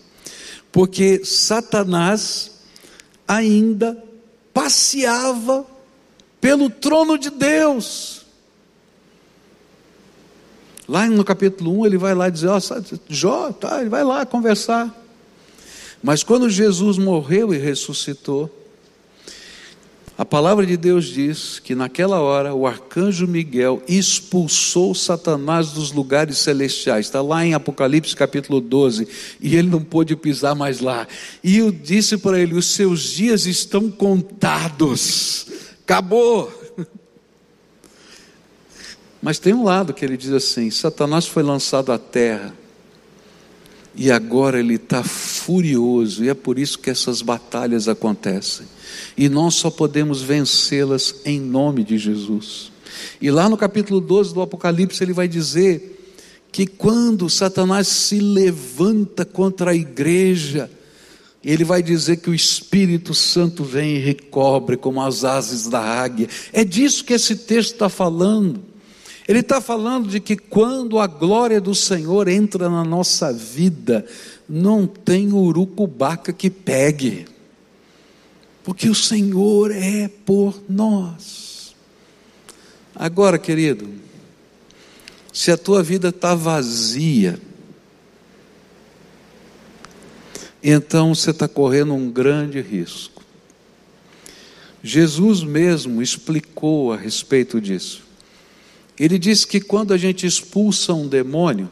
Porque 0.71 1.23
Satanás 1.23 2.51
ainda 3.27 3.95
passeava 4.53 5.65
pelo 6.39 6.69
trono 6.69 7.17
de 7.17 7.29
Deus. 7.29 8.25
Lá 10.87 11.07
no 11.07 11.23
capítulo 11.23 11.79
1 11.79 11.85
ele 11.85 11.97
vai 11.97 12.13
lá 12.13 12.29
dizer, 12.29 12.47
ó, 12.47 12.57
oh, 12.57 12.99
Jó, 13.07 13.51
tá, 13.51 13.79
ele 13.79 13.89
vai 13.89 14.03
lá 14.03 14.25
conversar. 14.25 14.93
Mas 16.01 16.21
quando 16.23 16.49
Jesus 16.49 16.97
morreu 16.97 17.53
e 17.53 17.57
ressuscitou, 17.57 18.51
a 20.15 20.23
palavra 20.23 20.63
de 20.65 20.77
Deus 20.77 21.05
diz 21.05 21.57
que 21.57 21.73
naquela 21.73 22.19
hora 22.19 22.53
o 22.53 22.67
arcanjo 22.67 23.27
Miguel 23.27 23.81
expulsou 23.87 24.93
Satanás 24.93 25.71
dos 25.71 25.91
lugares 25.91 26.37
celestiais. 26.37 27.07
Está 27.07 27.19
lá 27.19 27.43
em 27.43 27.55
Apocalipse 27.55 28.15
capítulo 28.15 28.61
12. 28.61 29.07
E 29.41 29.55
ele 29.55 29.69
não 29.69 29.83
pôde 29.83 30.15
pisar 30.15 30.53
mais 30.53 30.79
lá. 30.79 31.07
E 31.43 31.57
eu 31.57 31.71
disse 31.71 32.17
para 32.17 32.39
ele: 32.39 32.53
Os 32.53 32.67
seus 32.67 33.01
dias 33.01 33.47
estão 33.47 33.89
contados. 33.89 35.47
Acabou. 35.83 36.51
Mas 39.19 39.39
tem 39.39 39.53
um 39.53 39.63
lado 39.63 39.95
que 39.95 40.05
ele 40.05 40.15
diz 40.15 40.31
assim: 40.31 40.69
Satanás 40.69 41.25
foi 41.25 41.41
lançado 41.41 41.91
à 41.91 41.97
terra 41.97 42.53
e 43.95 44.11
agora 44.11 44.59
ele 44.59 44.75
está 44.75 45.03
furioso, 45.03 46.23
e 46.23 46.29
é 46.29 46.33
por 46.33 46.57
isso 46.57 46.79
que 46.79 46.89
essas 46.89 47.21
batalhas 47.21 47.87
acontecem. 47.87 48.65
E 49.17 49.29
nós 49.29 49.55
só 49.55 49.69
podemos 49.69 50.21
vencê-las 50.21 51.15
em 51.25 51.39
nome 51.39 51.83
de 51.83 51.97
Jesus. 51.97 52.71
E 53.21 53.31
lá 53.31 53.49
no 53.49 53.57
capítulo 53.57 53.99
12 53.99 54.33
do 54.33 54.41
Apocalipse 54.41 55.03
ele 55.03 55.13
vai 55.13 55.27
dizer 55.27 55.93
que 56.51 56.67
quando 56.67 57.29
Satanás 57.29 57.87
se 57.87 58.19
levanta 58.19 59.25
contra 59.25 59.71
a 59.71 59.75
igreja, 59.75 60.69
ele 61.43 61.63
vai 61.63 61.81
dizer 61.81 62.17
que 62.17 62.29
o 62.29 62.33
Espírito 62.33 63.13
Santo 63.13 63.63
vem 63.63 63.95
e 63.95 63.99
recobre 63.99 64.77
como 64.77 65.01
as 65.01 65.23
asas 65.23 65.67
da 65.67 65.79
águia. 65.79 66.29
É 66.53 66.63
disso 66.63 67.03
que 67.03 67.13
esse 67.13 67.35
texto 67.35 67.73
está 67.73 67.89
falando. 67.89 68.61
Ele 69.27 69.39
está 69.39 69.59
falando 69.59 70.09
de 70.09 70.19
que 70.19 70.37
quando 70.37 70.99
a 70.99 71.07
glória 71.07 71.59
do 71.59 71.73
Senhor 71.73 72.27
entra 72.27 72.69
na 72.69 72.83
nossa 72.83 73.31
vida, 73.33 74.05
não 74.47 74.85
tem 74.85 75.33
urucubaca 75.33 76.31
que 76.31 76.49
pegue, 76.49 77.25
porque 78.63 78.89
o 78.89 78.95
Senhor 78.95 79.71
é 79.71 80.07
por 80.07 80.63
nós. 80.69 81.75
Agora, 82.95 83.37
querido, 83.37 83.89
se 85.31 85.51
a 85.51 85.57
tua 85.57 85.83
vida 85.83 86.09
está 86.09 86.33
vazia, 86.33 87.39
então 90.63 91.13
você 91.13 91.31
está 91.31 91.47
correndo 91.47 91.93
um 91.93 92.09
grande 92.09 92.61
risco. 92.61 93.21
Jesus 94.81 95.43
mesmo 95.43 96.01
explicou 96.01 96.93
a 96.93 96.97
respeito 96.97 97.59
disso. 97.59 98.03
Ele 98.97 99.17
diz 99.17 99.43
que 99.43 99.59
quando 99.59 99.93
a 99.93 99.97
gente 99.97 100.25
expulsa 100.27 100.93
um 100.93 101.07
demônio, 101.07 101.69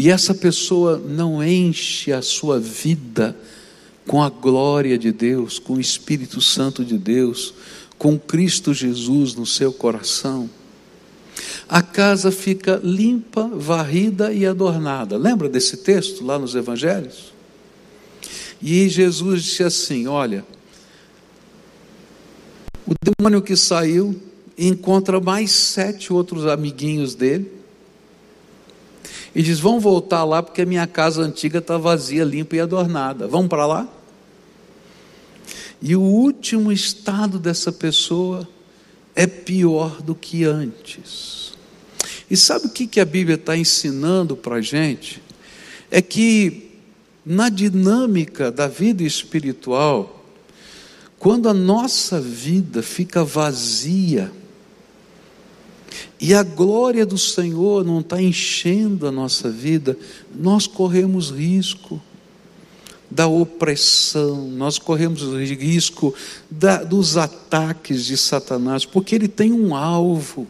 e 0.00 0.08
essa 0.08 0.34
pessoa 0.34 0.96
não 0.96 1.44
enche 1.44 2.10
a 2.10 2.22
sua 2.22 2.58
vida 2.58 3.36
com 4.06 4.22
a 4.22 4.30
glória 4.30 4.96
de 4.96 5.12
Deus, 5.12 5.58
com 5.58 5.74
o 5.74 5.80
Espírito 5.80 6.40
Santo 6.40 6.82
de 6.82 6.96
Deus, 6.96 7.52
com 7.98 8.18
Cristo 8.18 8.72
Jesus 8.72 9.34
no 9.34 9.44
seu 9.44 9.74
coração, 9.74 10.48
a 11.68 11.82
casa 11.82 12.32
fica 12.32 12.80
limpa, 12.82 13.46
varrida 13.46 14.32
e 14.32 14.46
adornada. 14.46 15.18
Lembra 15.18 15.50
desse 15.50 15.76
texto 15.76 16.24
lá 16.24 16.38
nos 16.38 16.54
Evangelhos? 16.54 17.34
E 18.62 18.88
Jesus 18.88 19.42
disse 19.42 19.64
assim: 19.64 20.06
Olha, 20.06 20.46
o 22.86 22.94
demônio 23.04 23.42
que 23.42 23.54
saiu 23.54 24.18
encontra 24.56 25.20
mais 25.20 25.50
sete 25.50 26.10
outros 26.10 26.46
amiguinhos 26.46 27.14
dele 27.14 27.59
e 29.34 29.42
diz: 29.42 29.60
Vamos 29.60 29.82
voltar 29.82 30.24
lá 30.24 30.42
porque 30.42 30.62
a 30.62 30.66
minha 30.66 30.86
casa 30.86 31.22
antiga 31.22 31.58
está 31.58 31.76
vazia, 31.76 32.24
limpa 32.24 32.56
e 32.56 32.60
adornada. 32.60 33.26
Vamos 33.26 33.48
para 33.48 33.66
lá? 33.66 33.88
E 35.80 35.96
o 35.96 36.02
último 36.02 36.70
estado 36.70 37.38
dessa 37.38 37.72
pessoa 37.72 38.46
é 39.14 39.26
pior 39.26 40.02
do 40.02 40.14
que 40.14 40.44
antes. 40.44 41.52
E 42.30 42.36
sabe 42.36 42.66
o 42.66 42.70
que, 42.70 42.86
que 42.86 43.00
a 43.00 43.04
Bíblia 43.04 43.36
está 43.36 43.56
ensinando 43.56 44.36
para 44.36 44.56
a 44.56 44.60
gente? 44.60 45.22
É 45.90 46.00
que 46.00 46.70
na 47.24 47.48
dinâmica 47.48 48.50
da 48.52 48.68
vida 48.68 49.02
espiritual, 49.02 50.24
quando 51.18 51.48
a 51.48 51.54
nossa 51.54 52.20
vida 52.20 52.82
fica 52.82 53.24
vazia, 53.24 54.32
e 56.20 56.34
a 56.34 56.42
glória 56.42 57.06
do 57.06 57.16
Senhor 57.16 57.82
não 57.82 58.00
está 58.00 58.20
enchendo 58.20 59.06
a 59.06 59.12
nossa 59.12 59.48
vida, 59.50 59.96
nós 60.34 60.66
corremos 60.66 61.30
risco 61.30 62.00
da 63.10 63.26
opressão, 63.26 64.48
nós 64.50 64.78
corremos 64.78 65.22
risco 65.22 66.14
da, 66.50 66.84
dos 66.84 67.16
ataques 67.16 68.04
de 68.04 68.18
Satanás, 68.18 68.84
porque 68.84 69.14
ele 69.14 69.28
tem 69.28 69.50
um 69.50 69.74
alvo. 69.74 70.46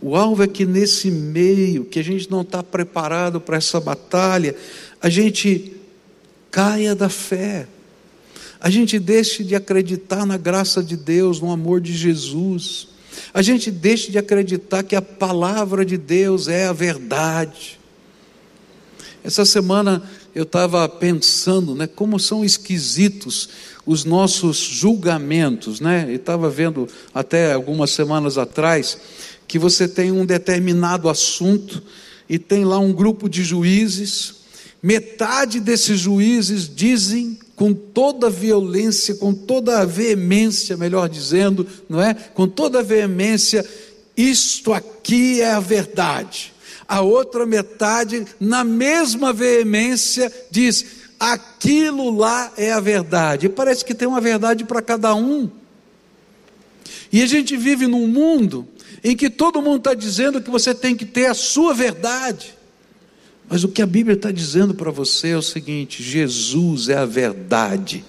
O 0.00 0.16
alvo 0.16 0.42
é 0.42 0.48
que 0.48 0.64
nesse 0.64 1.10
meio, 1.10 1.84
que 1.84 2.00
a 2.00 2.02
gente 2.02 2.30
não 2.30 2.40
está 2.40 2.62
preparado 2.62 3.38
para 3.38 3.58
essa 3.58 3.78
batalha, 3.78 4.56
a 5.00 5.10
gente 5.10 5.76
caia 6.50 6.94
da 6.94 7.10
fé. 7.10 7.68
A 8.58 8.70
gente 8.70 8.98
deixe 8.98 9.44
de 9.44 9.54
acreditar 9.54 10.24
na 10.24 10.38
graça 10.38 10.82
de 10.82 10.96
Deus, 10.96 11.38
no 11.38 11.52
amor 11.52 11.80
de 11.80 11.92
Jesus, 11.92 12.88
a 13.32 13.42
gente 13.42 13.70
deixe 13.70 14.10
de 14.10 14.18
acreditar 14.18 14.82
que 14.82 14.96
a 14.96 15.02
palavra 15.02 15.84
de 15.84 15.96
Deus 15.96 16.48
é 16.48 16.66
a 16.66 16.72
verdade. 16.72 17.78
Essa 19.24 19.44
semana 19.44 20.02
eu 20.34 20.42
estava 20.42 20.88
pensando, 20.88 21.74
né, 21.74 21.86
como 21.86 22.18
são 22.18 22.44
esquisitos 22.44 23.48
os 23.84 24.04
nossos 24.04 24.56
julgamentos, 24.56 25.80
né? 25.80 26.06
E 26.10 26.14
estava 26.14 26.48
vendo 26.48 26.88
até 27.12 27.52
algumas 27.52 27.90
semanas 27.90 28.38
atrás 28.38 28.96
que 29.46 29.58
você 29.58 29.88
tem 29.88 30.12
um 30.12 30.24
determinado 30.24 31.08
assunto 31.08 31.82
e 32.28 32.38
tem 32.38 32.64
lá 32.64 32.78
um 32.78 32.92
grupo 32.92 33.28
de 33.28 33.42
juízes. 33.42 34.36
Metade 34.82 35.60
desses 35.60 36.00
juízes 36.00 36.72
dizem 36.74 37.38
com 37.62 37.72
toda 37.72 38.26
a 38.26 38.28
violência, 38.28 39.14
com 39.14 39.32
toda 39.32 39.78
a 39.78 39.84
veemência, 39.84 40.76
melhor 40.76 41.08
dizendo, 41.08 41.64
não 41.88 42.02
é? 42.02 42.12
Com 42.12 42.48
toda 42.48 42.80
a 42.80 42.82
veemência, 42.82 43.64
isto 44.16 44.72
aqui 44.72 45.40
é 45.40 45.52
a 45.52 45.60
verdade. 45.60 46.52
A 46.88 47.02
outra 47.02 47.46
metade, 47.46 48.26
na 48.40 48.64
mesma 48.64 49.32
veemência, 49.32 50.32
diz: 50.50 50.84
aquilo 51.20 52.10
lá 52.10 52.52
é 52.56 52.72
a 52.72 52.80
verdade. 52.80 53.46
E 53.46 53.48
parece 53.48 53.84
que 53.84 53.94
tem 53.94 54.08
uma 54.08 54.20
verdade 54.20 54.64
para 54.64 54.82
cada 54.82 55.14
um. 55.14 55.48
E 57.12 57.22
a 57.22 57.26
gente 57.26 57.56
vive 57.56 57.86
num 57.86 58.08
mundo 58.08 58.66
em 59.04 59.16
que 59.16 59.30
todo 59.30 59.62
mundo 59.62 59.78
está 59.78 59.94
dizendo 59.94 60.42
que 60.42 60.50
você 60.50 60.74
tem 60.74 60.96
que 60.96 61.04
ter 61.04 61.26
a 61.26 61.34
sua 61.34 61.72
verdade. 61.72 62.56
Mas 63.52 63.64
o 63.64 63.68
que 63.68 63.82
a 63.82 63.86
Bíblia 63.86 64.16
está 64.16 64.30
dizendo 64.30 64.72
para 64.72 64.90
você 64.90 65.28
é 65.28 65.36
o 65.36 65.42
seguinte: 65.42 66.02
Jesus 66.02 66.88
é 66.88 66.96
a 66.96 67.04
verdade. 67.04 68.02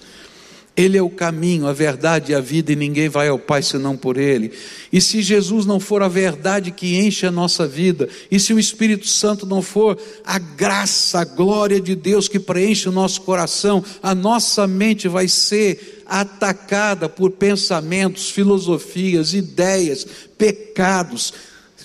Ele 0.74 0.98
é 0.98 1.02
o 1.02 1.10
caminho, 1.10 1.68
a 1.68 1.74
verdade 1.74 2.32
e 2.32 2.36
a 2.36 2.40
vida, 2.40 2.72
e 2.72 2.78
ninguém 2.78 3.10
vai 3.10 3.28
ao 3.28 3.38
Pai 3.38 3.62
senão 3.62 3.98
por 3.98 4.16
Ele. 4.16 4.54
E 4.90 5.02
se 5.02 5.22
Jesus 5.22 5.66
não 5.66 5.82
for 5.82 6.02
a 6.02 6.08
verdade 6.08 6.72
que 6.72 6.96
enche 6.96 7.26
a 7.26 7.32
nossa 7.32 7.68
vida, 7.68 8.08
e 8.32 8.40
se 8.40 8.54
o 8.54 8.60
Espírito 8.60 9.06
Santo 9.06 9.46
não 9.46 9.62
for 9.62 10.00
a 10.24 10.40
graça, 10.40 11.20
a 11.20 11.26
glória 11.26 11.82
de 11.82 11.94
Deus 11.94 12.30
que 12.30 12.40
preenche 12.40 12.88
o 12.88 12.94
nosso 12.94 13.20
coração, 13.24 13.84
a 14.02 14.16
nossa 14.16 14.66
mente 14.66 15.10
vai 15.10 15.28
ser 15.28 16.06
atacada 16.06 17.10
por 17.10 17.32
pensamentos, 17.32 18.30
filosofias, 18.30 19.34
ideias, 19.34 20.08
pecados, 20.38 21.34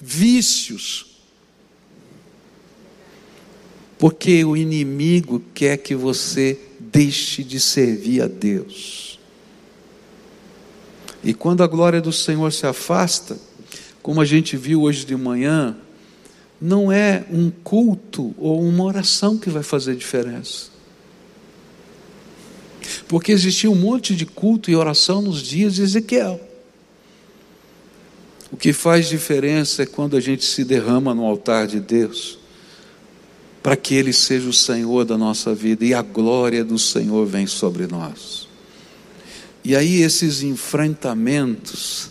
vícios. 0.00 1.07
Porque 3.98 4.44
o 4.44 4.56
inimigo 4.56 5.42
quer 5.52 5.76
que 5.78 5.94
você 5.94 6.58
deixe 6.78 7.42
de 7.42 7.58
servir 7.58 8.22
a 8.22 8.28
Deus. 8.28 9.18
E 11.22 11.34
quando 11.34 11.64
a 11.64 11.66
glória 11.66 12.00
do 12.00 12.12
Senhor 12.12 12.52
se 12.52 12.64
afasta, 12.64 13.36
como 14.00 14.20
a 14.20 14.24
gente 14.24 14.56
viu 14.56 14.82
hoje 14.82 15.04
de 15.04 15.16
manhã, 15.16 15.76
não 16.60 16.92
é 16.92 17.24
um 17.30 17.50
culto 17.50 18.34
ou 18.38 18.62
uma 18.62 18.84
oração 18.84 19.36
que 19.36 19.50
vai 19.50 19.64
fazer 19.64 19.96
diferença. 19.96 20.70
Porque 23.08 23.32
existia 23.32 23.70
um 23.70 23.74
monte 23.74 24.14
de 24.14 24.24
culto 24.24 24.70
e 24.70 24.76
oração 24.76 25.20
nos 25.20 25.42
dias 25.42 25.74
de 25.74 25.82
Ezequiel. 25.82 26.40
O 28.50 28.56
que 28.56 28.72
faz 28.72 29.08
diferença 29.08 29.82
é 29.82 29.86
quando 29.86 30.16
a 30.16 30.20
gente 30.20 30.44
se 30.44 30.64
derrama 30.64 31.12
no 31.14 31.24
altar 31.24 31.66
de 31.66 31.80
Deus 31.80 32.37
para 33.68 33.76
que 33.76 33.94
Ele 33.94 34.14
seja 34.14 34.48
o 34.48 34.52
Senhor 34.52 35.04
da 35.04 35.18
nossa 35.18 35.54
vida 35.54 35.84
e 35.84 35.92
a 35.92 36.00
glória 36.00 36.64
do 36.64 36.78
Senhor 36.78 37.26
vem 37.26 37.46
sobre 37.46 37.86
nós. 37.86 38.48
E 39.62 39.76
aí 39.76 40.00
esses 40.00 40.42
enfrentamentos, 40.42 42.08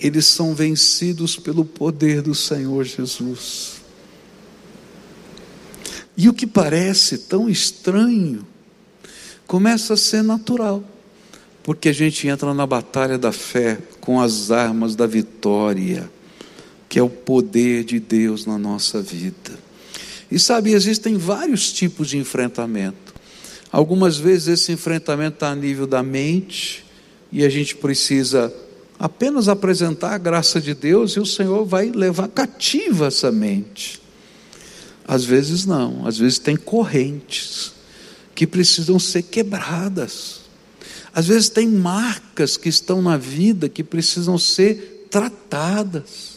eles 0.00 0.26
são 0.26 0.52
vencidos 0.52 1.36
pelo 1.36 1.64
poder 1.64 2.22
do 2.22 2.34
Senhor 2.34 2.82
Jesus. 2.82 3.74
E 6.16 6.28
o 6.28 6.34
que 6.34 6.44
parece 6.44 7.18
tão 7.18 7.48
estranho, 7.48 8.44
começa 9.46 9.94
a 9.94 9.96
ser 9.96 10.24
natural, 10.24 10.82
porque 11.62 11.90
a 11.90 11.94
gente 11.94 12.26
entra 12.26 12.52
na 12.52 12.66
batalha 12.66 13.16
da 13.16 13.30
fé 13.30 13.78
com 14.00 14.20
as 14.20 14.50
armas 14.50 14.96
da 14.96 15.06
vitória, 15.06 16.10
que 16.88 16.98
é 16.98 17.02
o 17.02 17.08
poder 17.08 17.84
de 17.84 18.00
Deus 18.00 18.44
na 18.44 18.58
nossa 18.58 19.00
vida. 19.00 19.65
E 20.30 20.38
sabe, 20.38 20.72
existem 20.72 21.16
vários 21.16 21.72
tipos 21.72 22.08
de 22.08 22.18
enfrentamento. 22.18 23.14
Algumas 23.70 24.16
vezes 24.16 24.48
esse 24.48 24.72
enfrentamento 24.72 25.34
está 25.34 25.50
a 25.50 25.54
nível 25.54 25.86
da 25.86 26.02
mente, 26.02 26.84
e 27.30 27.44
a 27.44 27.48
gente 27.48 27.76
precisa 27.76 28.52
apenas 28.98 29.48
apresentar 29.48 30.14
a 30.14 30.18
graça 30.18 30.60
de 30.60 30.74
Deus 30.74 31.12
e 31.12 31.20
o 31.20 31.26
Senhor 31.26 31.64
vai 31.64 31.90
levar 31.90 32.28
cativa 32.28 33.08
essa 33.08 33.30
mente. 33.30 34.00
Às 35.06 35.24
vezes 35.24 35.66
não, 35.66 36.06
às 36.06 36.18
vezes 36.18 36.38
tem 36.38 36.56
correntes 36.56 37.72
que 38.34 38.46
precisam 38.46 38.98
ser 38.98 39.22
quebradas. 39.22 40.40
Às 41.14 41.26
vezes 41.26 41.48
tem 41.48 41.68
marcas 41.68 42.56
que 42.56 42.68
estão 42.68 43.00
na 43.00 43.16
vida 43.16 43.68
que 43.68 43.84
precisam 43.84 44.36
ser 44.38 45.06
tratadas. 45.10 46.35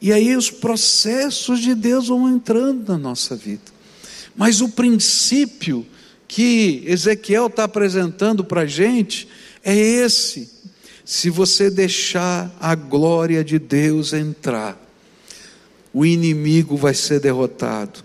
E 0.00 0.12
aí 0.12 0.36
os 0.36 0.50
processos 0.50 1.60
de 1.60 1.74
Deus 1.74 2.08
vão 2.08 2.28
entrando 2.28 2.92
na 2.92 2.98
nossa 2.98 3.34
vida. 3.34 3.76
Mas 4.36 4.60
o 4.60 4.68
princípio 4.68 5.86
que 6.28 6.82
Ezequiel 6.86 7.46
está 7.46 7.64
apresentando 7.64 8.44
para 8.44 8.62
a 8.62 8.66
gente 8.66 9.26
é 9.64 9.76
esse: 9.76 10.50
se 11.04 11.30
você 11.30 11.70
deixar 11.70 12.54
a 12.60 12.74
glória 12.74 13.42
de 13.42 13.58
Deus 13.58 14.12
entrar, 14.12 14.80
o 15.92 16.04
inimigo 16.04 16.76
vai 16.76 16.92
ser 16.92 17.20
derrotado 17.20 18.04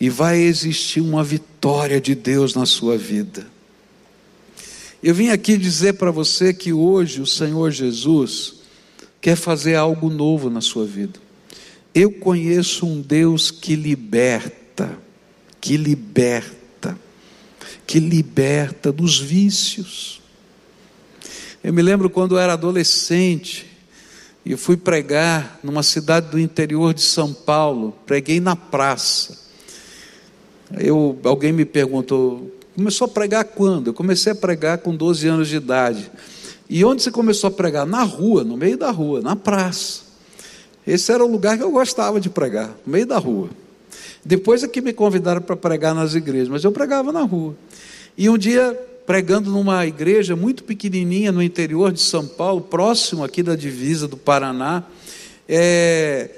e 0.00 0.08
vai 0.08 0.38
existir 0.38 1.00
uma 1.00 1.22
vitória 1.22 2.00
de 2.00 2.14
Deus 2.14 2.54
na 2.54 2.64
sua 2.64 2.96
vida. 2.96 3.46
Eu 5.02 5.14
vim 5.14 5.28
aqui 5.28 5.56
dizer 5.56 5.94
para 5.94 6.10
você 6.10 6.54
que 6.54 6.72
hoje 6.72 7.20
o 7.20 7.26
Senhor 7.26 7.70
Jesus 7.70 8.57
quer 9.28 9.36
fazer 9.36 9.74
algo 9.74 10.08
novo 10.08 10.48
na 10.48 10.62
sua 10.62 10.86
vida. 10.86 11.20
Eu 11.94 12.10
conheço 12.10 12.86
um 12.86 12.98
Deus 12.98 13.50
que 13.50 13.76
liberta, 13.76 14.98
que 15.60 15.76
liberta, 15.76 16.98
que 17.86 18.00
liberta 18.00 18.90
dos 18.90 19.20
vícios. 19.20 20.22
Eu 21.62 21.74
me 21.74 21.82
lembro 21.82 22.08
quando 22.08 22.36
eu 22.36 22.38
era 22.38 22.54
adolescente, 22.54 23.66
e 24.46 24.56
fui 24.56 24.78
pregar 24.78 25.60
numa 25.62 25.82
cidade 25.82 26.30
do 26.30 26.38
interior 26.38 26.94
de 26.94 27.02
São 27.02 27.34
Paulo, 27.34 27.94
preguei 28.06 28.40
na 28.40 28.56
praça. 28.56 29.36
Eu, 30.80 31.18
alguém 31.22 31.52
me 31.52 31.66
perguntou, 31.66 32.50
começou 32.74 33.04
a 33.04 33.08
pregar 33.08 33.44
quando? 33.44 33.88
Eu 33.88 33.94
comecei 33.94 34.32
a 34.32 34.34
pregar 34.34 34.78
com 34.78 34.96
12 34.96 35.28
anos 35.28 35.48
de 35.48 35.56
idade. 35.56 36.10
E 36.68 36.84
onde 36.84 37.02
você 37.02 37.10
começou 37.10 37.48
a 37.48 37.50
pregar? 37.50 37.86
Na 37.86 38.02
rua, 38.02 38.44
no 38.44 38.56
meio 38.56 38.76
da 38.76 38.90
rua, 38.90 39.20
na 39.22 39.34
praça. 39.34 40.02
Esse 40.86 41.12
era 41.12 41.24
o 41.24 41.30
lugar 41.30 41.56
que 41.56 41.64
eu 41.64 41.70
gostava 41.70 42.20
de 42.20 42.28
pregar, 42.28 42.74
no 42.84 42.92
meio 42.92 43.06
da 43.06 43.18
rua. 43.18 43.48
Depois 44.24 44.62
é 44.62 44.68
que 44.68 44.80
me 44.80 44.92
convidaram 44.92 45.40
para 45.40 45.56
pregar 45.56 45.94
nas 45.94 46.14
igrejas, 46.14 46.48
mas 46.48 46.64
eu 46.64 46.72
pregava 46.72 47.12
na 47.12 47.22
rua. 47.22 47.54
E 48.16 48.28
um 48.28 48.36
dia, 48.36 48.78
pregando 49.06 49.50
numa 49.50 49.86
igreja 49.86 50.34
muito 50.36 50.64
pequenininha 50.64 51.32
no 51.32 51.42
interior 51.42 51.92
de 51.92 52.00
São 52.00 52.26
Paulo, 52.26 52.60
próximo 52.60 53.24
aqui 53.24 53.42
da 53.42 53.54
divisa 53.54 54.08
do 54.08 54.16
Paraná, 54.16 54.84
é, 55.48 56.30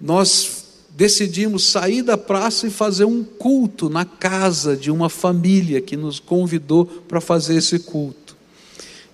nós 0.00 0.62
decidimos 0.90 1.66
sair 1.66 2.02
da 2.02 2.18
praça 2.18 2.66
e 2.66 2.70
fazer 2.70 3.04
um 3.04 3.24
culto 3.24 3.88
na 3.88 4.04
casa 4.04 4.76
de 4.76 4.90
uma 4.90 5.08
família 5.08 5.80
que 5.80 5.96
nos 5.96 6.20
convidou 6.20 6.84
para 6.84 7.20
fazer 7.20 7.56
esse 7.56 7.78
culto. 7.78 8.21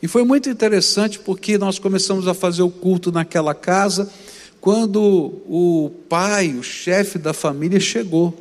E 0.02 0.06
foi 0.08 0.24
muito 0.24 0.48
interessante 0.48 1.18
porque 1.18 1.58
nós 1.58 1.78
começamos 1.78 2.28
a 2.28 2.34
fazer 2.34 2.62
o 2.62 2.70
culto 2.70 3.11
naquela 3.11 3.54
casa 3.54 4.11
quando 4.61 5.00
o 5.48 5.90
pai, 6.08 6.54
o 6.54 6.62
chefe 6.62 7.18
da 7.18 7.32
família, 7.32 7.80
chegou. 7.80 8.34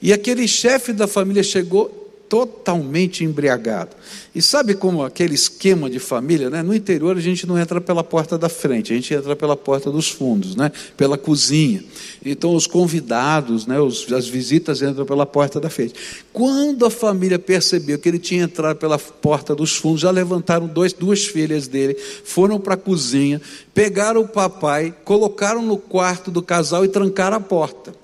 E 0.00 0.12
aquele 0.12 0.46
chefe 0.48 0.92
da 0.92 1.06
família 1.06 1.42
chegou 1.42 2.01
totalmente 2.32 3.22
embriagado. 3.24 3.90
E 4.34 4.40
sabe 4.40 4.72
como 4.72 5.04
aquele 5.04 5.34
esquema 5.34 5.90
de 5.90 5.98
família, 5.98 6.48
né? 6.48 6.62
No 6.62 6.74
interior 6.74 7.14
a 7.14 7.20
gente 7.20 7.46
não 7.46 7.58
entra 7.58 7.78
pela 7.78 8.02
porta 8.02 8.38
da 8.38 8.48
frente, 8.48 8.90
a 8.90 8.96
gente 8.96 9.12
entra 9.12 9.36
pela 9.36 9.54
porta 9.54 9.90
dos 9.90 10.08
fundos, 10.08 10.56
né? 10.56 10.72
Pela 10.96 11.18
cozinha. 11.18 11.84
Então 12.24 12.54
os 12.54 12.66
convidados, 12.66 13.66
né? 13.66 13.78
Os, 13.78 14.10
as 14.10 14.26
visitas 14.26 14.80
entram 14.80 15.04
pela 15.04 15.26
porta 15.26 15.60
da 15.60 15.68
frente. 15.68 15.92
Quando 16.32 16.86
a 16.86 16.90
família 16.90 17.38
percebeu 17.38 17.98
que 17.98 18.08
ele 18.08 18.18
tinha 18.18 18.44
entrado 18.44 18.78
pela 18.78 18.98
porta 18.98 19.54
dos 19.54 19.76
fundos, 19.76 20.00
já 20.00 20.10
levantaram 20.10 20.66
dois, 20.66 20.94
duas 20.94 21.26
filhas 21.26 21.68
dele, 21.68 21.94
foram 22.24 22.58
para 22.58 22.72
a 22.72 22.78
cozinha, 22.78 23.42
pegaram 23.74 24.22
o 24.22 24.28
papai, 24.28 24.94
colocaram 25.04 25.60
no 25.60 25.76
quarto 25.76 26.30
do 26.30 26.40
casal 26.40 26.82
e 26.82 26.88
trancaram 26.88 27.36
a 27.36 27.40
porta. 27.40 28.01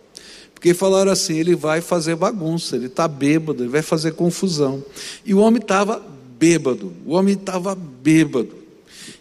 Porque 0.58 0.74
falaram 0.74 1.12
assim: 1.12 1.38
ele 1.38 1.54
vai 1.54 1.80
fazer 1.80 2.16
bagunça, 2.16 2.74
ele 2.74 2.86
está 2.86 3.06
bêbado, 3.06 3.62
ele 3.62 3.70
vai 3.70 3.80
fazer 3.80 4.14
confusão. 4.14 4.84
E 5.24 5.32
o 5.32 5.38
homem 5.38 5.60
estava 5.62 6.02
bêbado, 6.36 6.92
o 7.06 7.12
homem 7.12 7.34
estava 7.34 7.76
bêbado. 7.76 8.56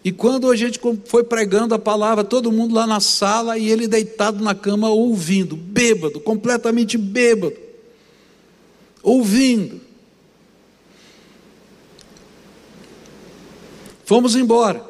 E 0.04 0.10
quando 0.10 0.50
a 0.50 0.56
gente 0.56 0.80
foi 1.04 1.22
pregando 1.22 1.76
a 1.76 1.78
palavra, 1.78 2.24
todo 2.24 2.50
mundo 2.50 2.74
lá 2.74 2.88
na 2.88 2.98
sala 2.98 3.56
e 3.56 3.70
ele 3.70 3.86
deitado 3.86 4.42
na 4.42 4.52
cama 4.52 4.90
ouvindo, 4.90 5.54
bêbado, 5.56 6.18
completamente 6.18 6.98
bêbado, 6.98 7.56
ouvindo. 9.00 9.80
Fomos 14.04 14.34
embora. 14.34 14.84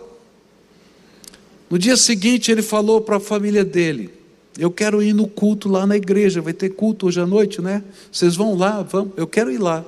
No 1.68 1.78
dia 1.78 1.96
seguinte, 1.98 2.50
ele 2.50 2.62
falou 2.62 3.02
para 3.02 3.18
a 3.18 3.20
família 3.20 3.66
dele: 3.66 4.17
eu 4.59 4.73
quero 4.73 5.01
ir 5.01 5.12
no 5.12 5.29
culto 5.29 5.68
lá 5.68 5.87
na 5.87 5.97
igreja, 5.97 6.42
vai 6.42 6.53
ter 6.53 6.71
culto 6.71 7.07
hoje 7.07 7.21
à 7.21 7.27
noite, 7.27 7.62
né? 7.62 7.85
Vocês 8.11 8.35
vão 8.35 8.57
lá, 8.57 8.83
vão, 8.83 9.12
eu 9.16 9.27
quero 9.27 9.53
ir 9.53 9.59
lá. 9.59 9.85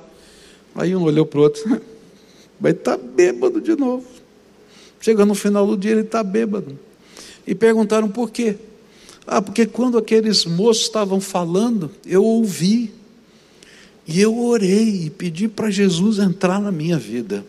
Aí 0.73 0.95
um 0.95 1.03
olhou 1.03 1.25
para 1.25 1.39
o 1.39 1.43
outro, 1.43 1.61
vai 2.59 2.71
estar 2.71 2.97
tá 2.97 3.03
bêbado 3.03 3.59
de 3.59 3.75
novo. 3.75 4.05
Chega 5.01 5.25
no 5.25 5.35
final 5.35 5.67
do 5.67 5.75
dia, 5.75 5.91
ele 5.91 6.01
está 6.01 6.23
bêbado. 6.23 6.79
E 7.45 7.53
perguntaram 7.53 8.07
por 8.07 8.31
quê? 8.31 8.55
Ah, 9.27 9.41
porque 9.41 9.65
quando 9.65 9.97
aqueles 9.97 10.45
moços 10.45 10.83
estavam 10.83 11.19
falando, 11.19 11.91
eu 12.05 12.23
ouvi. 12.23 12.93
E 14.07 14.19
eu 14.19 14.37
orei 14.39 15.05
e 15.05 15.09
pedi 15.09 15.47
para 15.47 15.69
Jesus 15.69 16.17
entrar 16.17 16.59
na 16.59 16.71
minha 16.71 16.97
vida. 16.97 17.45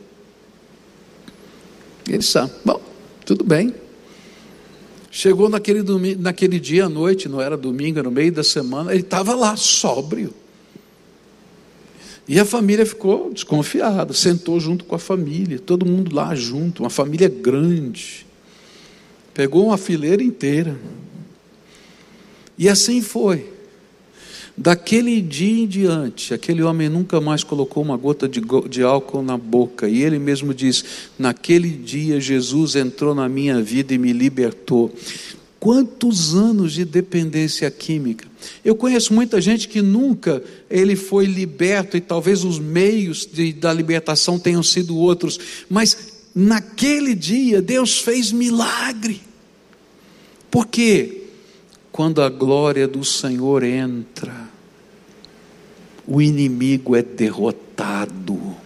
Ele 2.07 2.19
disse: 2.19 2.39
ah, 2.39 2.51
bom, 2.65 2.81
tudo 3.25 3.45
bem. 3.45 3.75
Chegou 5.14 5.51
naquele, 5.51 5.83
domingo, 5.83 6.22
naquele 6.22 6.59
dia 6.59 6.87
à 6.87 6.88
noite, 6.88 7.29
não 7.29 7.38
era 7.38 7.55
domingo, 7.55 7.98
era 7.98 8.09
no 8.09 8.14
meio 8.14 8.33
da 8.33 8.42
semana, 8.42 8.92
ele 8.92 9.03
estava 9.03 9.35
lá, 9.35 9.55
sóbrio. 9.57 10.33
E 12.27 12.40
a 12.40 12.46
família 12.46 12.87
ficou 12.87 13.31
desconfiada, 13.31 14.14
sentou 14.14 14.59
junto 14.59 14.87
com 14.87 14.94
a 14.94 14.98
família, 14.98 15.59
todo 15.59 15.85
mundo 15.85 16.16
lá 16.16 16.35
junto, 16.35 16.83
uma 16.83 16.88
família 16.88 17.29
grande. 17.29 18.27
Pegou 19.35 19.66
uma 19.66 19.77
fileira 19.77 20.22
inteira. 20.22 20.79
E 22.57 22.66
assim 22.66 23.03
foi. 23.03 23.52
Daquele 24.57 25.23
dia 25.23 25.62
em 25.62 25.67
diante, 25.67 26.35
aquele 26.35 26.62
homem 26.62 26.88
nunca 26.88 27.21
mais 27.21 27.43
colocou 27.43 27.83
uma 27.83 27.97
gota 27.97 28.29
de, 28.29 28.43
de, 28.69 28.83
álcool 28.83 29.23
na 29.23 29.38
boca, 29.38 29.88
e 29.88 30.03
ele 30.03 30.19
mesmo 30.19 30.53
diz: 30.53 30.85
Naquele 31.19 31.71
dia 31.71 32.21
Jesus 32.21 32.77
entrou 32.77 33.15
na 33.15 33.29
minha 33.31 33.62
vida 33.62 33.95
e 33.95 33.99
me 33.99 34.12
libertou. 34.12 34.93
Quantos 35.59 36.35
anos 36.35 36.73
de 36.73 36.85
dependência 36.85 37.71
química? 37.71 38.27
Eu 38.65 38.75
conheço 38.75 39.15
muita 39.15 39.41
gente 39.41 39.69
que 39.69 39.81
nunca 39.81 40.43
ele 40.69 40.97
foi 40.97 41.25
liberto, 41.25 41.97
e 41.97 42.01
talvez 42.01 42.45
os 42.45 42.59
meios 42.59 43.25
de, 43.25 43.55
da 43.55 43.73
libertação 43.73 44.38
tenham 44.38 44.62
sido 44.62 44.99
outros, 44.99 45.38
mas 45.71 45.97
naquele 46.35 47.15
dia 47.15 47.62
Deus 47.62 48.01
fez 48.01 48.33
milagre. 48.33 49.23
Por 50.51 50.67
quê? 50.67 51.22
Quando 51.92 52.22
a 52.22 52.31
glória 52.31 52.88
do 52.88 53.05
Senhor 53.05 53.62
entra, 53.62 54.48
o 56.07 56.22
inimigo 56.22 56.96
é 56.96 57.02
derrotado. 57.02 58.57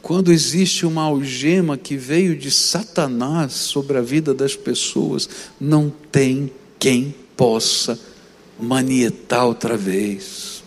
Quando 0.00 0.32
existe 0.32 0.86
uma 0.86 1.02
algema 1.02 1.76
que 1.76 1.98
veio 1.98 2.34
de 2.34 2.50
Satanás 2.50 3.52
sobre 3.52 3.98
a 3.98 4.00
vida 4.00 4.32
das 4.32 4.56
pessoas, 4.56 5.28
não 5.60 5.92
tem 6.10 6.50
quem 6.78 7.14
possa 7.36 8.00
manietar 8.58 9.44
outra 9.44 9.76
vez. 9.76 10.64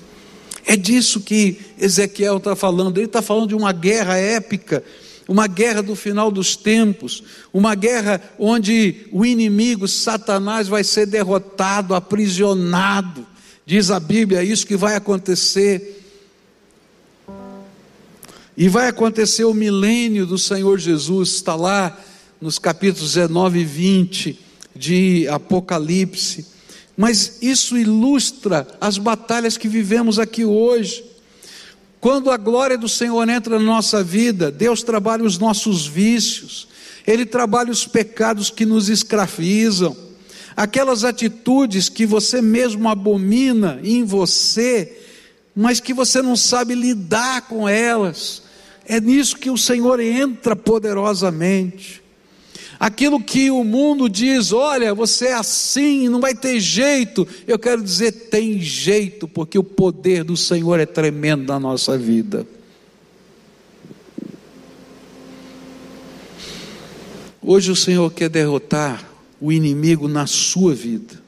É 0.63 0.77
disso 0.77 1.21
que 1.21 1.57
Ezequiel 1.79 2.37
está 2.37 2.55
falando. 2.55 2.97
Ele 2.97 3.07
está 3.07 3.23
falando 3.23 3.47
de 3.47 3.55
uma 3.55 3.71
guerra 3.71 4.15
épica 4.17 4.83
uma 5.29 5.45
guerra 5.45 5.83
do 5.83 5.95
final 5.95 6.31
dos 6.31 6.55
tempos, 6.55 7.23
uma 7.53 7.75
guerra 7.75 8.19
onde 8.39 9.05
o 9.11 9.23
inimigo, 9.23 9.87
Satanás, 9.87 10.67
vai 10.67 10.83
ser 10.83 11.05
derrotado, 11.05 11.93
aprisionado. 11.93 13.27
Diz 13.63 13.91
a 13.91 13.99
Bíblia, 13.99 14.39
é 14.39 14.43
isso 14.43 14.65
que 14.65 14.75
vai 14.75 14.95
acontecer. 14.95 16.03
E 18.57 18.67
vai 18.67 18.87
acontecer 18.87 19.43
o 19.43 19.53
milênio 19.53 20.25
do 20.25 20.39
Senhor 20.39 20.79
Jesus, 20.79 21.29
está 21.29 21.55
lá 21.55 21.95
nos 22.41 22.57
capítulos 22.57 23.13
19 23.13 23.59
e 23.59 23.63
20 23.63 24.39
de 24.75 25.27
Apocalipse. 25.27 26.47
Mas 26.97 27.37
isso 27.39 27.77
ilustra 27.77 28.67
as 28.81 28.97
batalhas 28.97 29.57
que 29.57 29.67
vivemos 29.67 30.17
aqui 30.17 30.43
hoje. 30.43 31.05
Quando 31.99 32.31
a 32.31 32.37
glória 32.37 32.77
do 32.77 32.87
Senhor 32.87 33.27
entra 33.27 33.59
na 33.59 33.65
nossa 33.65 34.01
vida, 34.01 34.49
Deus 34.49 34.83
trabalha 34.83 35.25
os 35.25 35.37
nossos 35.37 35.85
vícios, 35.85 36.67
Ele 37.05 37.25
trabalha 37.25 37.71
os 37.71 37.85
pecados 37.85 38.49
que 38.49 38.65
nos 38.65 38.87
escravizam, 38.87 39.95
aquelas 40.55 41.03
atitudes 41.03 41.89
que 41.89 42.05
você 42.05 42.41
mesmo 42.41 42.87
abomina 42.87 43.79
em 43.83 44.05
você, 44.05 44.97
mas 45.53 45.81
que 45.81 45.93
você 45.93 46.21
não 46.21 46.37
sabe 46.37 46.73
lidar 46.73 47.41
com 47.41 47.67
elas. 47.67 48.43
É 48.85 48.99
nisso 49.01 49.37
que 49.37 49.51
o 49.51 49.57
Senhor 49.57 49.99
entra 49.99 50.55
poderosamente. 50.55 52.01
Aquilo 52.79 53.21
que 53.21 53.51
o 53.51 53.61
mundo 53.63 54.07
diz, 54.07 54.53
olha, 54.53 54.93
você 54.93 55.27
é 55.27 55.33
assim, 55.33 56.07
não 56.07 56.21
vai 56.21 56.33
ter 56.33 56.61
jeito. 56.61 57.27
Eu 57.45 57.59
quero 57.59 57.83
dizer, 57.83 58.11
tem 58.29 58.61
jeito, 58.61 59.27
porque 59.27 59.59
o 59.59 59.63
poder 59.63 60.23
do 60.23 60.37
Senhor 60.37 60.79
é 60.79 60.85
tremendo 60.85 61.45
na 61.45 61.59
nossa 61.59 61.97
vida. 61.97 62.47
Hoje 67.41 67.69
o 67.69 67.75
Senhor 67.75 68.09
quer 68.13 68.29
derrotar 68.29 69.03
o 69.41 69.51
inimigo 69.51 70.07
na 70.07 70.25
sua 70.25 70.73
vida. 70.73 71.21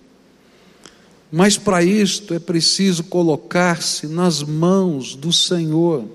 Mas 1.30 1.58
para 1.58 1.84
isto 1.84 2.34
é 2.34 2.40
preciso 2.40 3.04
colocar-se 3.06 4.08
nas 4.08 4.42
mãos 4.44 5.16
do 5.16 5.34
Senhor 5.34 6.06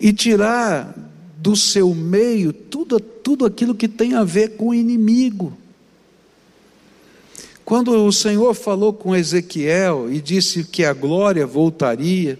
e 0.00 0.12
tirar 0.12 0.96
do 1.40 1.54
seu 1.54 1.94
meio 1.94 2.52
tudo, 2.52 2.98
tudo 2.98 3.46
aquilo 3.46 3.74
que 3.74 3.86
tem 3.86 4.14
a 4.14 4.24
ver 4.24 4.56
com 4.56 4.70
o 4.70 4.74
inimigo. 4.74 5.56
Quando 7.64 7.92
o 8.04 8.12
Senhor 8.12 8.54
falou 8.54 8.92
com 8.92 9.14
Ezequiel 9.14 10.12
e 10.12 10.20
disse 10.20 10.64
que 10.64 10.84
a 10.84 10.92
glória 10.92 11.46
voltaria, 11.46 12.38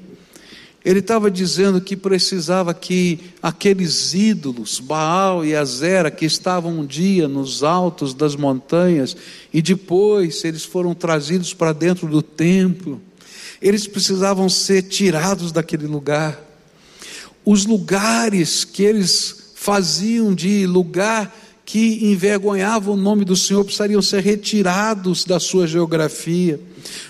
ele 0.84 0.98
estava 0.98 1.30
dizendo 1.30 1.80
que 1.80 1.96
precisava 1.96 2.74
que 2.74 3.20
aqueles 3.40 4.14
ídolos, 4.14 4.80
Baal 4.80 5.44
e 5.44 5.54
Azera, 5.54 6.10
que 6.10 6.24
estavam 6.24 6.80
um 6.80 6.86
dia 6.86 7.28
nos 7.28 7.62
altos 7.62 8.14
das 8.14 8.34
montanhas 8.34 9.16
e 9.52 9.62
depois 9.62 10.42
eles 10.44 10.64
foram 10.64 10.94
trazidos 10.94 11.54
para 11.54 11.72
dentro 11.72 12.08
do 12.08 12.22
templo, 12.22 13.00
eles 13.60 13.86
precisavam 13.86 14.48
ser 14.48 14.82
tirados 14.82 15.52
daquele 15.52 15.86
lugar 15.86 16.47
os 17.50 17.64
lugares 17.64 18.62
que 18.62 18.82
eles 18.82 19.52
faziam 19.54 20.34
de 20.34 20.66
lugar 20.66 21.34
que 21.64 22.04
envergonhava 22.10 22.90
o 22.90 22.96
nome 22.96 23.24
do 23.24 23.34
Senhor 23.34 23.64
precisariam 23.64 24.02
ser 24.02 24.22
retirados 24.22 25.24
da 25.24 25.40
sua 25.40 25.66
geografia. 25.66 26.60